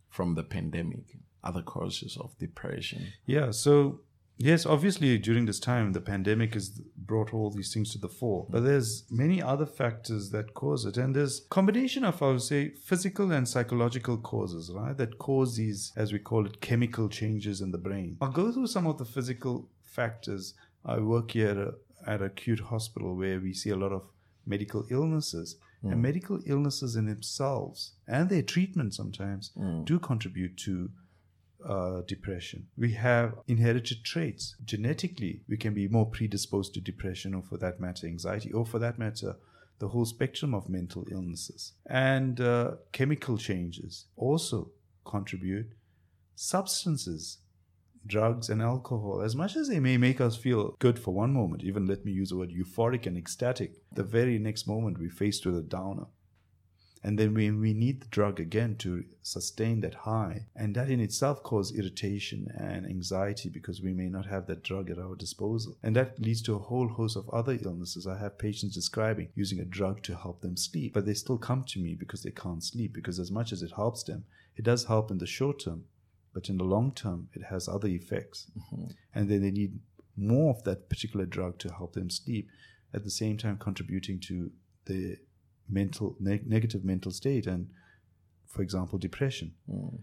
from 0.09 0.35
the 0.35 0.43
pandemic? 0.43 1.17
other 1.43 1.61
causes 1.61 2.17
of 2.19 2.37
depression? 2.37 3.13
Yeah, 3.25 3.51
so 3.51 3.99
yes, 4.37 4.65
obviously 4.65 5.17
during 5.17 5.45
this 5.45 5.59
time 5.59 5.93
the 5.93 6.01
pandemic 6.01 6.53
has 6.53 6.69
brought 6.97 7.33
all 7.33 7.49
these 7.51 7.73
things 7.73 7.91
to 7.91 7.97
the 7.97 8.09
fore, 8.09 8.45
but 8.49 8.63
there's 8.63 9.03
many 9.09 9.41
other 9.41 9.65
factors 9.65 10.31
that 10.31 10.53
cause 10.53 10.85
it, 10.85 10.97
and 10.97 11.15
there's 11.15 11.41
combination 11.49 12.03
of 12.03 12.21
I 12.21 12.27
would 12.27 12.41
say 12.41 12.69
physical 12.69 13.31
and 13.31 13.47
psychological 13.47 14.17
causes, 14.17 14.71
right? 14.73 14.95
That 14.95 15.19
cause 15.19 15.57
these, 15.57 15.91
as 15.95 16.13
we 16.13 16.19
call 16.19 16.45
it, 16.45 16.61
chemical 16.61 17.09
changes 17.09 17.61
in 17.61 17.71
the 17.71 17.77
brain. 17.77 18.17
I'll 18.21 18.31
go 18.31 18.51
through 18.51 18.67
some 18.67 18.87
of 18.87 18.97
the 18.97 19.05
physical 19.05 19.69
factors. 19.83 20.53
I 20.85 20.99
work 20.99 21.31
here 21.31 21.49
at 21.49 21.57
a, 21.57 21.73
at 22.05 22.21
a 22.21 22.25
acute 22.25 22.59
hospital 22.59 23.15
where 23.15 23.39
we 23.39 23.53
see 23.53 23.69
a 23.69 23.75
lot 23.75 23.91
of 23.91 24.03
medical 24.45 24.85
illnesses. 24.89 25.57
Mm. 25.83 25.91
And 25.91 26.01
medical 26.01 26.39
illnesses 26.45 26.95
in 26.95 27.07
themselves 27.07 27.91
and 28.07 28.29
their 28.29 28.41
treatment 28.41 28.93
sometimes 28.93 29.51
mm. 29.57 29.83
do 29.83 29.99
contribute 29.99 30.55
to 30.59 30.89
uh, 31.67 32.01
depression. 32.07 32.67
We 32.77 32.93
have 32.93 33.35
inherited 33.47 34.03
traits. 34.03 34.55
Genetically, 34.65 35.41
we 35.47 35.57
can 35.57 35.73
be 35.73 35.87
more 35.87 36.05
predisposed 36.05 36.73
to 36.73 36.81
depression, 36.81 37.33
or 37.33 37.41
for 37.41 37.57
that 37.57 37.79
matter, 37.79 38.07
anxiety, 38.07 38.51
or 38.51 38.65
for 38.65 38.79
that 38.79 38.99
matter, 38.99 39.35
the 39.79 39.87
whole 39.89 40.05
spectrum 40.05 40.53
of 40.53 40.69
mental 40.69 41.05
illnesses. 41.11 41.73
And 41.85 42.39
uh, 42.39 42.71
chemical 42.91 43.37
changes 43.37 44.05
also 44.15 44.71
contribute. 45.05 45.73
Substances, 46.35 47.39
drugs, 48.05 48.49
and 48.49 48.61
alcohol, 48.61 49.21
as 49.21 49.35
much 49.35 49.55
as 49.55 49.67
they 49.67 49.79
may 49.79 49.97
make 49.97 50.19
us 50.19 50.35
feel 50.35 50.75
good 50.79 50.99
for 50.99 51.13
one 51.13 51.33
moment, 51.33 51.63
even 51.63 51.85
let 51.85 52.05
me 52.05 52.11
use 52.11 52.29
the 52.29 52.37
word 52.37 52.51
euphoric 52.51 53.05
and 53.05 53.17
ecstatic, 53.17 53.73
the 53.93 54.03
very 54.03 54.39
next 54.39 54.67
moment 54.67 54.99
we're 54.99 55.09
faced 55.09 55.45
with 55.45 55.57
a 55.57 55.61
downer. 55.61 56.05
And 57.03 57.19
then 57.19 57.33
we, 57.33 57.51
we 57.51 57.73
need 57.73 58.01
the 58.01 58.07
drug 58.07 58.39
again 58.39 58.77
to 58.77 59.03
sustain 59.21 59.81
that 59.81 59.93
high. 59.93 60.45
And 60.55 60.73
that 60.75 60.89
in 60.89 61.01
itself 61.01 61.43
causes 61.43 61.77
irritation 61.77 62.47
and 62.57 62.85
anxiety 62.85 63.49
because 63.49 63.81
we 63.81 63.93
may 63.93 64.07
not 64.07 64.25
have 64.25 64.47
that 64.47 64.63
drug 64.63 64.89
at 64.89 64.97
our 64.97 65.15
disposal. 65.15 65.75
And 65.83 65.95
that 65.97 66.19
leads 66.19 66.41
to 66.43 66.55
a 66.55 66.59
whole 66.59 66.87
host 66.87 67.17
of 67.17 67.29
other 67.29 67.59
illnesses. 67.61 68.07
I 68.07 68.17
have 68.19 68.37
patients 68.37 68.75
describing 68.75 69.29
using 69.35 69.59
a 69.59 69.65
drug 69.65 70.01
to 70.03 70.15
help 70.15 70.41
them 70.41 70.55
sleep, 70.55 70.93
but 70.93 71.05
they 71.05 71.13
still 71.13 71.37
come 71.37 71.65
to 71.65 71.79
me 71.79 71.93
because 71.93 72.23
they 72.23 72.31
can't 72.31 72.63
sleep. 72.63 72.93
Because 72.93 73.19
as 73.19 73.31
much 73.31 73.51
as 73.51 73.61
it 73.61 73.71
helps 73.75 74.03
them, 74.03 74.23
it 74.55 74.63
does 74.63 74.85
help 74.85 75.11
in 75.11 75.17
the 75.17 75.25
short 75.25 75.59
term, 75.59 75.83
but 76.33 76.47
in 76.47 76.57
the 76.57 76.63
long 76.63 76.93
term, 76.93 77.27
it 77.33 77.43
has 77.49 77.67
other 77.67 77.87
effects. 77.87 78.49
Mm-hmm. 78.57 78.91
And 79.13 79.29
then 79.29 79.41
they 79.41 79.51
need 79.51 79.79
more 80.15 80.51
of 80.51 80.63
that 80.63 80.89
particular 80.89 81.25
drug 81.25 81.57
to 81.59 81.73
help 81.73 81.93
them 81.93 82.09
sleep, 82.09 82.47
at 82.93 83.03
the 83.03 83.09
same 83.09 83.37
time 83.37 83.57
contributing 83.57 84.19
to 84.19 84.51
the 84.85 85.17
mental 85.69 86.15
negative 86.19 86.83
mental 86.83 87.11
state 87.11 87.47
and 87.47 87.69
for 88.47 88.61
example 88.61 88.99
depression 88.99 89.53
mm. 89.71 89.99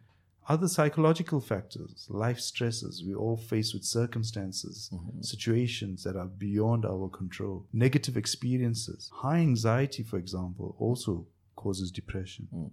other 0.49 0.69
psychological 0.69 1.41
factors 1.41 2.07
life 2.09 2.41
stresses 2.41 3.05
we 3.07 3.15
all 3.15 3.37
face 3.37 3.73
with 3.75 3.85
circumstances 3.85 4.91
mm-hmm. 4.93 5.21
situations 5.21 6.03
that 6.03 6.17
are 6.17 6.27
beyond 6.27 6.85
our 6.85 7.09
control 7.09 7.67
negative 7.73 8.17
experiences 8.17 9.11
high 9.13 9.39
anxiety 9.39 10.03
for 10.03 10.17
example 10.17 10.75
also 10.79 11.27
causes 11.57 11.91
depression 11.91 12.49
mm. 12.55 12.71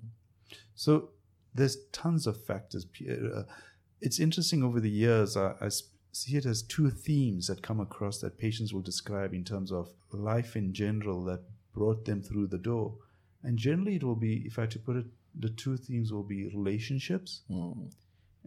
so 0.75 1.09
there's 1.53 1.77
tons 1.91 2.25
of 2.25 2.43
factors 2.45 2.85
uh, 3.09 3.43
it's 3.99 4.19
interesting 4.19 4.63
over 4.63 4.79
the 4.79 4.89
years 4.89 5.35
I, 5.35 5.53
I 5.59 5.69
see 6.17 6.37
it 6.37 6.45
as 6.45 6.61
two 6.63 6.89
themes 6.89 7.47
that 7.47 7.61
come 7.61 7.79
across 7.79 8.19
that 8.19 8.37
patients 8.37 8.73
will 8.73 8.81
describe 8.81 9.33
in 9.33 9.43
terms 9.43 9.71
of 9.71 9.89
life 10.11 10.55
in 10.55 10.73
general 10.73 11.23
that 11.25 11.41
brought 11.77 12.05
them 12.05 12.21
through 12.21 12.47
the 12.47 12.63
door. 12.71 12.87
And 13.43 13.57
generally, 13.57 13.95
it 13.95 14.03
will 14.03 14.21
be, 14.29 14.33
if 14.45 14.57
I 14.57 14.63
had 14.63 14.71
to 14.71 14.79
put 14.79 14.95
it, 14.97 15.05
the 15.39 15.49
two 15.49 15.77
themes 15.77 16.11
will 16.11 16.27
be 16.35 16.47
relationships, 16.47 17.41
mm. 17.49 17.91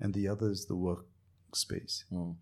and 0.00 0.12
the 0.12 0.26
other 0.28 0.50
is 0.50 0.66
the 0.66 0.74
workspace. 0.74 2.04
Mm. 2.12 2.34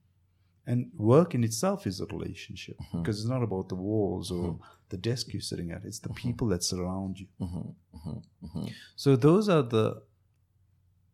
And 0.67 0.91
work 0.97 1.35
in 1.35 1.45
itself 1.45 1.87
is 1.87 2.01
a 2.01 2.07
relationship 2.07 2.77
mm-hmm. 2.79 2.99
because 2.99 3.21
it's 3.21 3.29
not 3.29 3.43
about 3.43 3.69
the 3.69 3.75
walls 3.75 4.31
or 4.31 4.53
mm-hmm. 4.53 4.63
the 4.91 4.99
desk 4.99 5.33
you're 5.33 5.41
sitting 5.53 5.71
at, 5.71 5.85
it's 5.85 5.99
the 5.99 6.09
mm-hmm. 6.09 6.29
people 6.29 6.47
that 6.49 6.63
surround 6.63 7.19
you. 7.19 7.27
Mm-hmm. 7.41 7.69
Mm-hmm. 7.97 8.47
Mm-hmm. 8.47 8.67
So, 8.97 9.17
those 9.17 9.49
are 9.49 9.63
the, 9.63 10.03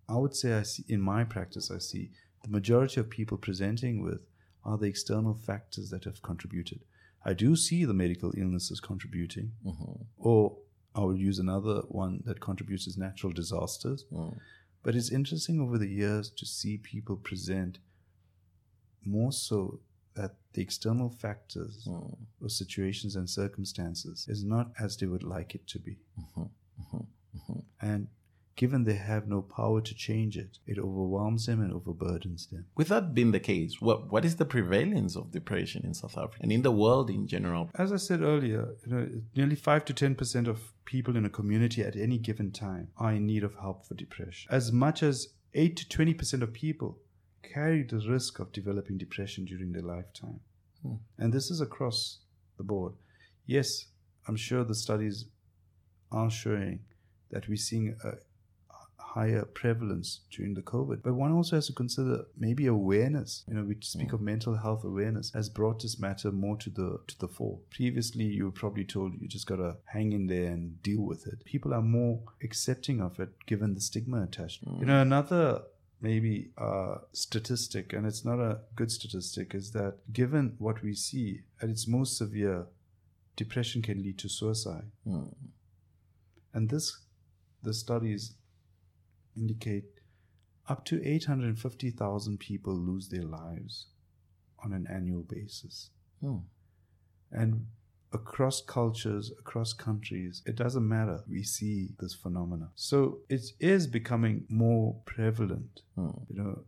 I 0.08 0.16
would 0.16 0.34
say, 0.34 0.54
I 0.54 0.62
see 0.62 0.84
in 0.88 1.00
my 1.00 1.22
practice, 1.24 1.70
I 1.70 1.78
see 1.78 2.10
the 2.42 2.50
majority 2.50 3.00
of 3.00 3.08
people 3.08 3.38
presenting 3.38 4.02
with 4.02 4.22
are 4.64 4.78
the 4.78 4.86
external 4.86 5.34
factors 5.34 5.90
that 5.90 6.04
have 6.04 6.22
contributed. 6.22 6.80
I 7.24 7.32
do 7.32 7.56
see 7.56 7.84
the 7.84 7.94
medical 7.94 8.32
illnesses 8.36 8.80
contributing, 8.80 9.52
mm-hmm. 9.64 10.02
or 10.16 10.56
I 10.94 11.00
would 11.00 11.18
use 11.18 11.38
another 11.38 11.82
one 11.88 12.22
that 12.24 12.40
contributes 12.40 12.86
is 12.86 12.96
natural 12.96 13.32
disasters. 13.32 14.04
Mm. 14.12 14.36
But 14.82 14.94
it's 14.94 15.10
interesting 15.10 15.60
over 15.60 15.78
the 15.78 15.88
years 15.88 16.30
to 16.30 16.46
see 16.46 16.76
people 16.76 17.16
present 17.16 17.78
more 19.04 19.32
so 19.32 19.80
that 20.14 20.36
the 20.52 20.62
external 20.62 21.08
factors 21.08 21.86
mm. 21.88 22.16
or 22.40 22.48
situations 22.48 23.16
and 23.16 23.28
circumstances 23.28 24.26
is 24.28 24.44
not 24.44 24.70
as 24.78 24.96
they 24.96 25.06
would 25.06 25.24
like 25.24 25.54
it 25.54 25.66
to 25.68 25.78
be. 25.78 25.98
Mm-hmm. 26.20 26.42
Mm-hmm. 26.42 26.96
mm-hmm. 26.96 27.60
And 27.80 28.08
given 28.56 28.84
they 28.84 28.94
have 28.94 29.26
no 29.26 29.42
power 29.42 29.80
to 29.80 29.94
change 29.94 30.36
it, 30.36 30.58
it 30.66 30.78
overwhelms 30.78 31.46
them 31.46 31.60
and 31.60 31.72
overburdens 31.72 32.50
them. 32.50 32.66
With 32.76 32.88
that 32.88 33.14
being 33.14 33.32
the 33.32 33.40
case, 33.40 33.80
what, 33.80 34.12
what 34.12 34.24
is 34.24 34.36
the 34.36 34.44
prevalence 34.44 35.16
of 35.16 35.32
depression 35.32 35.84
in 35.84 35.94
South 35.94 36.16
Africa 36.16 36.38
and 36.40 36.52
in 36.52 36.62
the 36.62 36.70
world 36.70 37.10
in 37.10 37.26
general? 37.26 37.70
As 37.74 37.92
I 37.92 37.96
said 37.96 38.22
earlier, 38.22 38.68
you 38.86 38.92
know, 38.92 39.08
nearly 39.34 39.56
5 39.56 39.84
to 39.86 39.94
10% 39.94 40.46
of 40.46 40.72
people 40.84 41.16
in 41.16 41.24
a 41.24 41.30
community 41.30 41.82
at 41.82 41.96
any 41.96 42.18
given 42.18 42.52
time 42.52 42.88
are 42.96 43.12
in 43.12 43.26
need 43.26 43.44
of 43.44 43.54
help 43.56 43.86
for 43.86 43.94
depression. 43.94 44.48
As 44.52 44.70
much 44.70 45.02
as 45.02 45.28
8 45.54 45.76
to 45.76 45.86
20% 45.86 46.42
of 46.42 46.52
people 46.52 46.98
carry 47.42 47.82
the 47.82 47.98
risk 48.08 48.38
of 48.38 48.52
developing 48.52 48.98
depression 48.98 49.44
during 49.44 49.72
their 49.72 49.82
lifetime. 49.82 50.40
Hmm. 50.82 50.94
And 51.18 51.32
this 51.32 51.50
is 51.50 51.60
across 51.60 52.18
the 52.56 52.64
board. 52.64 52.94
Yes, 53.46 53.86
I'm 54.26 54.36
sure 54.36 54.64
the 54.64 54.74
studies 54.74 55.26
are 56.10 56.30
showing 56.30 56.80
that 57.30 57.48
we're 57.48 57.56
seeing 57.56 57.96
a 58.04 58.12
higher 59.14 59.44
prevalence 59.44 60.20
during 60.30 60.54
the 60.54 60.62
COVID. 60.62 61.02
But 61.02 61.14
one 61.14 61.32
also 61.32 61.56
has 61.56 61.68
to 61.68 61.72
consider 61.72 62.24
maybe 62.36 62.66
awareness. 62.66 63.44
You 63.46 63.54
know, 63.54 63.62
we 63.62 63.76
speak 63.80 64.08
mm. 64.08 64.14
of 64.14 64.20
mental 64.20 64.56
health 64.56 64.82
awareness 64.82 65.32
has 65.34 65.48
brought 65.48 65.80
this 65.82 66.00
matter 66.00 66.32
more 66.32 66.56
to 66.56 66.70
the 66.70 66.98
to 67.06 67.18
the 67.20 67.28
fore. 67.28 67.60
Previously, 67.70 68.24
you 68.24 68.46
were 68.46 68.58
probably 68.62 68.84
told 68.84 69.12
you 69.20 69.28
just 69.28 69.46
gotta 69.46 69.76
hang 69.84 70.12
in 70.12 70.26
there 70.26 70.50
and 70.50 70.82
deal 70.82 71.02
with 71.02 71.26
it. 71.28 71.44
People 71.44 71.72
are 71.72 71.82
more 71.82 72.20
accepting 72.42 73.00
of 73.00 73.20
it 73.20 73.30
given 73.46 73.74
the 73.74 73.80
stigma 73.80 74.24
attached. 74.24 74.64
Mm. 74.64 74.80
You 74.80 74.86
know, 74.86 75.00
another 75.00 75.62
maybe 76.00 76.50
a 76.58 76.96
statistic, 77.12 77.92
and 77.92 78.06
it's 78.06 78.24
not 78.24 78.38
a 78.38 78.60
good 78.74 78.90
statistic, 78.90 79.54
is 79.54 79.70
that 79.72 79.94
given 80.12 80.54
what 80.58 80.82
we 80.82 80.92
see 80.94 81.40
at 81.62 81.70
its 81.70 81.86
most 81.86 82.18
severe, 82.18 82.66
depression 83.36 83.80
can 83.80 84.02
lead 84.02 84.18
to 84.18 84.28
suicide. 84.28 84.84
Mm. 85.06 85.34
And 86.52 86.68
this, 86.68 86.98
the 87.62 87.72
studies 87.72 88.34
indicate 89.36 89.84
up 90.68 90.84
to 90.86 91.04
850,000 91.06 92.38
people 92.38 92.74
lose 92.74 93.08
their 93.08 93.22
lives 93.22 93.86
on 94.64 94.72
an 94.72 94.86
annual 94.90 95.22
basis. 95.22 95.90
Hmm. 96.20 96.38
And 97.30 97.66
across 98.12 98.62
cultures, 98.62 99.32
across 99.38 99.72
countries, 99.72 100.42
it 100.46 100.56
doesn't 100.56 100.88
matter. 100.88 101.22
We 101.28 101.42
see 101.42 101.90
this 101.98 102.14
phenomena. 102.14 102.70
So 102.76 103.18
it 103.28 103.42
is 103.60 103.86
becoming 103.86 104.44
more 104.48 104.96
prevalent. 105.04 105.82
Hmm. 105.96 106.10
You 106.28 106.36
know, 106.36 106.58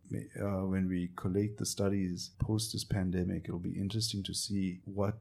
uh, 0.45 0.67
when 0.67 0.89
we 0.89 1.11
collate 1.17 1.57
the 1.57 1.67
studies 1.67 2.31
post 2.39 2.73
this 2.73 2.85
pandemic, 2.85 3.45
it'll 3.47 3.59
be 3.59 3.79
interesting 3.79 4.23
to 4.25 4.35
see 4.35 4.81
what 4.85 5.19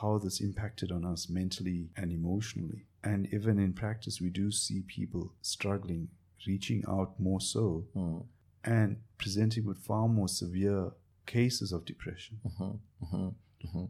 how 0.00 0.16
this 0.16 0.40
impacted 0.40 0.90
on 0.90 1.04
us 1.04 1.28
mentally 1.28 1.90
and 1.96 2.10
emotionally. 2.10 2.86
And 3.04 3.28
even 3.32 3.58
in 3.58 3.74
practice, 3.74 4.20
we 4.20 4.30
do 4.30 4.50
see 4.50 4.80
people 4.80 5.34
struggling 5.42 6.08
reaching 6.46 6.84
out 6.88 7.18
more 7.18 7.40
so 7.40 7.84
mm. 7.94 8.24
and 8.64 8.98
presenting 9.18 9.64
with 9.64 9.78
far 9.78 10.08
more 10.08 10.28
severe 10.28 10.90
cases 11.26 11.72
of 11.72 11.84
depression. 11.84 12.38
Mm-hmm, 12.46 12.64
mm-hmm, 13.04 13.26
mm-hmm. 13.66 13.84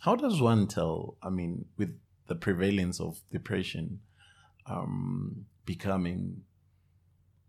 How 0.00 0.16
does 0.16 0.40
one 0.40 0.66
tell, 0.66 1.16
I 1.22 1.30
mean, 1.30 1.66
with 1.76 1.98
the 2.26 2.34
prevalence 2.34 3.00
of 3.00 3.20
depression 3.30 4.00
um, 4.66 5.46
becoming 5.66 6.42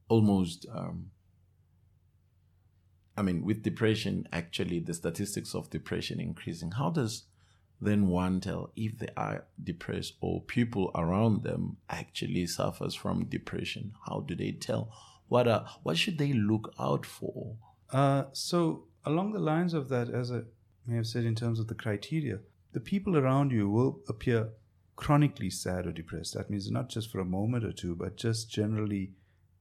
almost, 0.10 0.65
um, 0.74 1.12
I 3.15 3.22
mean, 3.22 3.46
with 3.46 3.63
depression, 3.63 4.28
actually, 4.34 4.80
the 4.80 4.94
statistics 4.94 5.54
of 5.54 5.70
depression 5.70 6.20
increasing, 6.20 6.72
how 6.72 6.89
does 6.89 7.24
then 7.82 8.08
one 8.08 8.39
tell 8.39 8.72
if 8.76 9.00
they 9.00 9.10
are 9.17 9.46
depressed 9.62 10.13
or 10.22 10.41
people 10.41 10.91
around 10.96 11.44
them 11.44 11.78
actually 11.89 12.46
suffers 12.46 12.94
from 12.94 13.26
depression 13.26 13.94
how 14.08 14.20
do 14.22 14.36
they 14.36 14.52
tell? 14.52 14.91
What 15.28 15.48
are 15.48 15.65
what 15.84 15.98
should 15.98 16.17
they 16.17 16.34
look 16.34 16.74
out 16.80 17.06
for? 17.06 17.56
Uh, 17.91 18.26
so 18.34 18.86
along 19.06 19.34
the 19.34 19.39
lines 19.39 19.74
of 19.74 19.89
that 19.89 20.10
as 20.10 20.32
i 20.32 20.41
may 20.86 20.96
have 20.96 21.08
said 21.08 21.26
in 21.26 21.36
terms 21.36 21.60
of 21.60 21.67
the 21.67 21.76
criteria 21.76 22.39
the 22.74 22.80
people 22.80 23.17
around 23.17 23.52
you 23.52 23.70
will 23.70 24.00
appear 24.08 24.50
chronically 24.96 25.50
sad 25.50 25.88
or 25.88 25.91
depressed. 25.91 26.36
That 26.36 26.50
means 26.50 26.70
not 26.70 26.89
just 26.89 27.12
for 27.12 27.20
a 27.20 27.26
moment 27.26 27.65
or 27.65 27.72
two 27.72 27.96
but 27.96 28.17
just 28.17 28.52
generally 28.52 29.12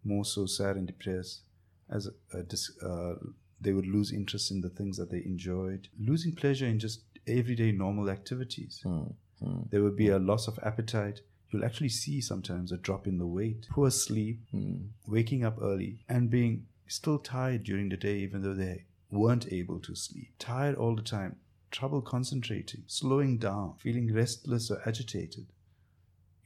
more 0.05 0.25
so 0.25 0.47
sad 0.47 0.77
and 0.77 0.87
depressed 0.87 1.41
as 1.89 2.09
a, 2.33 2.43
dis- 2.43 2.77
uh, 2.83 3.15
they 3.61 3.73
would 3.73 3.87
lose 3.87 4.13
interest 4.13 4.51
in 4.51 4.61
the 4.61 4.71
things 4.71 4.97
that 4.97 5.11
they 5.11 5.23
enjoyed, 5.25 5.89
losing 5.99 6.35
pleasure 6.35 6.67
in 6.67 6.79
just 6.79 7.03
everyday 7.31 7.73
normal 7.73 8.11
activities. 8.11 8.81
Mm, 8.85 9.14
mm, 9.43 9.71
There 9.71 9.83
would 9.83 9.97
be 9.97 10.09
a 10.09 10.19
loss 10.19 10.49
of 10.49 10.59
appetite. 10.62 11.21
You'll 11.51 11.64
actually 11.64 11.88
see 11.88 12.21
sometimes 12.21 12.73
a 12.73 12.77
drop 12.77 13.07
in 13.07 13.19
the 13.19 13.27
weight, 13.27 13.66
poor 13.71 13.90
sleep, 13.90 14.40
mm, 14.55 14.88
waking 15.07 15.45
up 15.45 15.59
early, 15.61 16.05
and 16.09 16.31
being 16.31 16.66
still 16.87 17.19
tired 17.19 17.64
during 17.64 17.88
the 17.88 17.97
day, 17.97 18.19
even 18.19 18.43
though 18.43 18.55
they 18.55 18.85
weren't 19.11 19.53
able 19.53 19.81
to 19.81 19.95
sleep. 19.95 20.31
Tired 20.38 20.77
all 20.77 20.95
the 20.95 21.03
time, 21.03 21.37
trouble 21.71 22.03
concentrating, 22.03 22.85
slowing 22.87 23.38
down, 23.38 23.75
feeling 23.79 24.12
restless 24.12 24.71
or 24.71 24.81
agitated. 24.87 25.47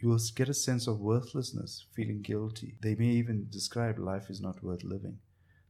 You 0.01 0.09
will 0.11 0.21
get 0.35 0.49
a 0.51 0.55
sense 0.55 0.87
of 0.87 1.01
worthlessness, 1.01 1.87
feeling 1.93 2.21
guilty. 2.21 2.77
They 2.81 2.95
may 2.95 3.09
even 3.11 3.49
describe 3.51 3.99
life 3.99 4.29
is 4.29 4.41
not 4.41 4.63
worth 4.63 4.85
living. 4.85 5.19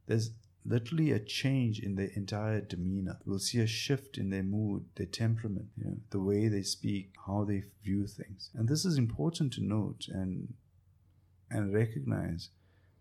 There's 0.06 0.30
literally 0.64 1.12
a 1.12 1.18
change 1.18 1.78
in 1.80 1.94
their 1.94 2.10
entire 2.14 2.60
demeanor. 2.60 3.18
We'll 3.24 3.38
see 3.38 3.60
a 3.60 3.66
shift 3.66 4.16
in 4.16 4.30
their 4.30 4.42
mood, 4.42 4.86
their 4.96 5.06
temperament, 5.06 5.66
you 5.76 5.84
know, 5.84 5.96
the 6.10 6.20
way 6.20 6.48
they 6.48 6.62
speak, 6.62 7.12
how 7.26 7.44
they 7.44 7.64
view 7.82 8.06
things. 8.06 8.50
And 8.54 8.68
this 8.68 8.84
is 8.84 8.96
important 8.96 9.52
to 9.54 9.64
note 9.64 10.06
and 10.08 10.54
and 11.50 11.72
recognize 11.72 12.48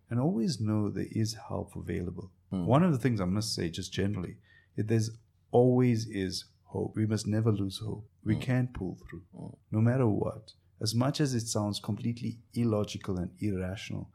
and 0.10 0.20
always 0.20 0.60
know 0.60 0.90
there 0.90 1.08
is 1.12 1.36
help 1.48 1.76
available. 1.76 2.30
Hmm. 2.52 2.66
One 2.66 2.84
of 2.84 2.92
the 2.92 3.00
things 3.00 3.20
I 3.20 3.26
must 3.26 3.56
say 3.56 3.70
just 3.70 3.92
generally, 3.92 4.36
is 4.78 4.86
there's 4.86 5.10
always 5.52 6.08
is 6.08 6.46
hope. 6.66 6.96
We 6.96 7.08
must 7.08 7.26
never 7.26 7.52
lose 7.52 7.80
hope. 7.84 8.08
We 8.24 8.36
can 8.36 8.70
pull 8.74 8.98
through 9.10 9.24
mm, 9.36 9.56
no 9.72 9.82
matter 9.82 10.08
what. 10.08 10.52
As 10.82 10.94
much 10.94 11.20
as 11.20 11.34
it 11.34 11.48
sounds 11.48 11.80
completely 11.80 12.40
illogical 12.54 13.18
and 13.18 13.32
irrational, 13.40 14.10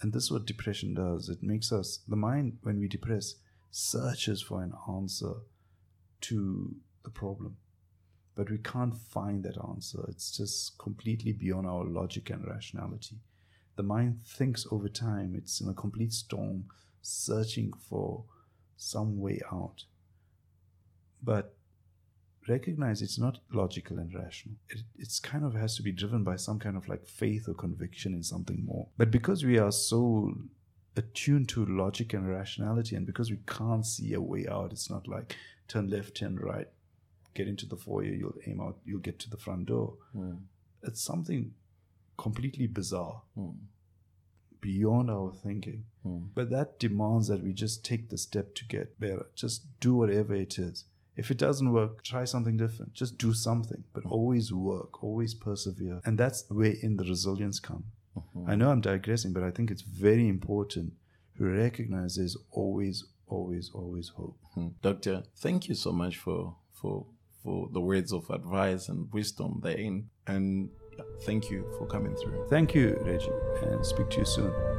and 0.00 0.12
this 0.12 0.24
is 0.24 0.30
what 0.30 0.46
depression 0.46 0.94
does. 0.94 1.28
It 1.28 1.42
makes 1.42 1.72
us, 1.72 2.00
the 2.06 2.16
mind, 2.16 2.58
when 2.62 2.78
we 2.78 2.88
depress, 2.88 3.34
searches 3.70 4.40
for 4.40 4.62
an 4.62 4.72
answer 4.88 5.34
to 6.22 6.74
the 7.04 7.10
problem. 7.10 7.56
But 8.34 8.50
we 8.50 8.58
can't 8.58 8.96
find 8.96 9.42
that 9.42 9.58
answer. 9.68 10.04
It's 10.08 10.36
just 10.36 10.78
completely 10.78 11.32
beyond 11.32 11.66
our 11.66 11.84
logic 11.84 12.30
and 12.30 12.46
rationality. 12.46 13.16
The 13.76 13.82
mind 13.82 14.20
thinks 14.24 14.66
over 14.70 14.88
time, 14.88 15.34
it's 15.36 15.60
in 15.60 15.68
a 15.68 15.74
complete 15.74 16.12
storm, 16.12 16.66
searching 17.02 17.72
for 17.88 18.24
some 18.76 19.18
way 19.18 19.40
out. 19.52 19.84
But 21.22 21.57
recognize 22.48 23.02
it's 23.02 23.18
not 23.18 23.38
logical 23.52 23.98
and 23.98 24.12
rational. 24.14 24.56
It 24.70 24.82
it's 24.98 25.20
kind 25.20 25.44
of 25.44 25.54
has 25.54 25.76
to 25.76 25.82
be 25.82 25.92
driven 25.92 26.24
by 26.24 26.36
some 26.36 26.58
kind 26.58 26.76
of 26.76 26.88
like 26.88 27.06
faith 27.06 27.48
or 27.48 27.54
conviction 27.54 28.14
in 28.14 28.22
something 28.22 28.64
more. 28.64 28.88
But 28.96 29.10
because 29.10 29.44
we 29.44 29.58
are 29.58 29.72
so 29.72 30.34
attuned 30.96 31.48
to 31.50 31.64
logic 31.66 32.12
and 32.14 32.28
rationality, 32.28 32.96
and 32.96 33.06
because 33.06 33.30
we 33.30 33.38
can't 33.46 33.86
see 33.86 34.14
a 34.14 34.20
way 34.20 34.46
out, 34.48 34.72
it's 34.72 34.90
not 34.90 35.06
like 35.06 35.36
turn 35.68 35.88
left, 35.90 36.16
turn 36.16 36.36
right, 36.36 36.66
get 37.34 37.46
into 37.48 37.66
the 37.66 37.76
foyer, 37.76 38.04
you'll 38.20 38.34
aim 38.46 38.60
out, 38.60 38.78
you'll 38.84 38.98
get 39.00 39.18
to 39.20 39.30
the 39.30 39.36
front 39.36 39.66
door. 39.66 39.94
mm, 40.16 40.38
It's 40.82 41.00
something 41.02 41.52
completely 42.16 42.66
bizarre, 42.66 43.22
mm, 43.36 43.54
beyond 44.60 45.10
our 45.10 45.32
thinking. 45.32 45.84
mm. 46.04 46.28
But 46.34 46.50
that 46.50 46.80
demands 46.80 47.28
that 47.28 47.42
we 47.44 47.52
just 47.52 47.84
take 47.84 48.08
the 48.08 48.18
step 48.18 48.54
to 48.56 48.64
get 48.64 48.98
better. 48.98 49.26
Just 49.36 49.78
do 49.80 49.94
whatever 49.94 50.34
it 50.34 50.58
is. 50.58 50.84
If 51.18 51.30
it 51.32 51.36
doesn't 51.36 51.72
work, 51.72 52.04
try 52.04 52.24
something 52.24 52.56
different. 52.56 52.94
Just 52.94 53.18
do 53.18 53.34
something, 53.34 53.82
but 53.92 54.04
always 54.06 54.52
work, 54.52 55.02
always 55.02 55.34
persevere. 55.34 56.00
And 56.04 56.16
that's 56.16 56.44
where 56.48 56.74
in 56.80 56.96
the 56.96 57.04
resilience 57.04 57.58
come. 57.58 57.84
I 58.46 58.54
know 58.54 58.70
I'm 58.70 58.80
digressing, 58.80 59.32
but 59.32 59.42
I 59.42 59.50
think 59.50 59.70
it's 59.70 59.82
very 59.82 60.28
important 60.28 60.92
to 61.36 61.44
recognize 61.44 62.16
there's 62.16 62.36
always, 62.50 63.04
always, 63.26 63.70
always 63.74 64.08
hope. 64.08 64.38
Mm. 64.56 64.72
Doctor, 64.82 65.22
thank 65.36 65.68
you 65.68 65.74
so 65.74 65.92
much 65.92 66.16
for 66.16 66.56
for 66.72 67.06
for 67.42 67.68
the 67.72 67.80
words 67.80 68.12
of 68.12 68.28
advice 68.30 68.88
and 68.88 69.12
wisdom 69.12 69.60
therein, 69.62 70.08
and 70.26 70.70
thank 71.22 71.50
you 71.50 71.64
for 71.78 71.86
coming 71.86 72.14
through. 72.16 72.46
Thank 72.48 72.74
you, 72.74 72.98
Reggie, 73.02 73.30
and 73.62 73.84
speak 73.84 74.10
to 74.10 74.18
you 74.18 74.24
soon. 74.24 74.77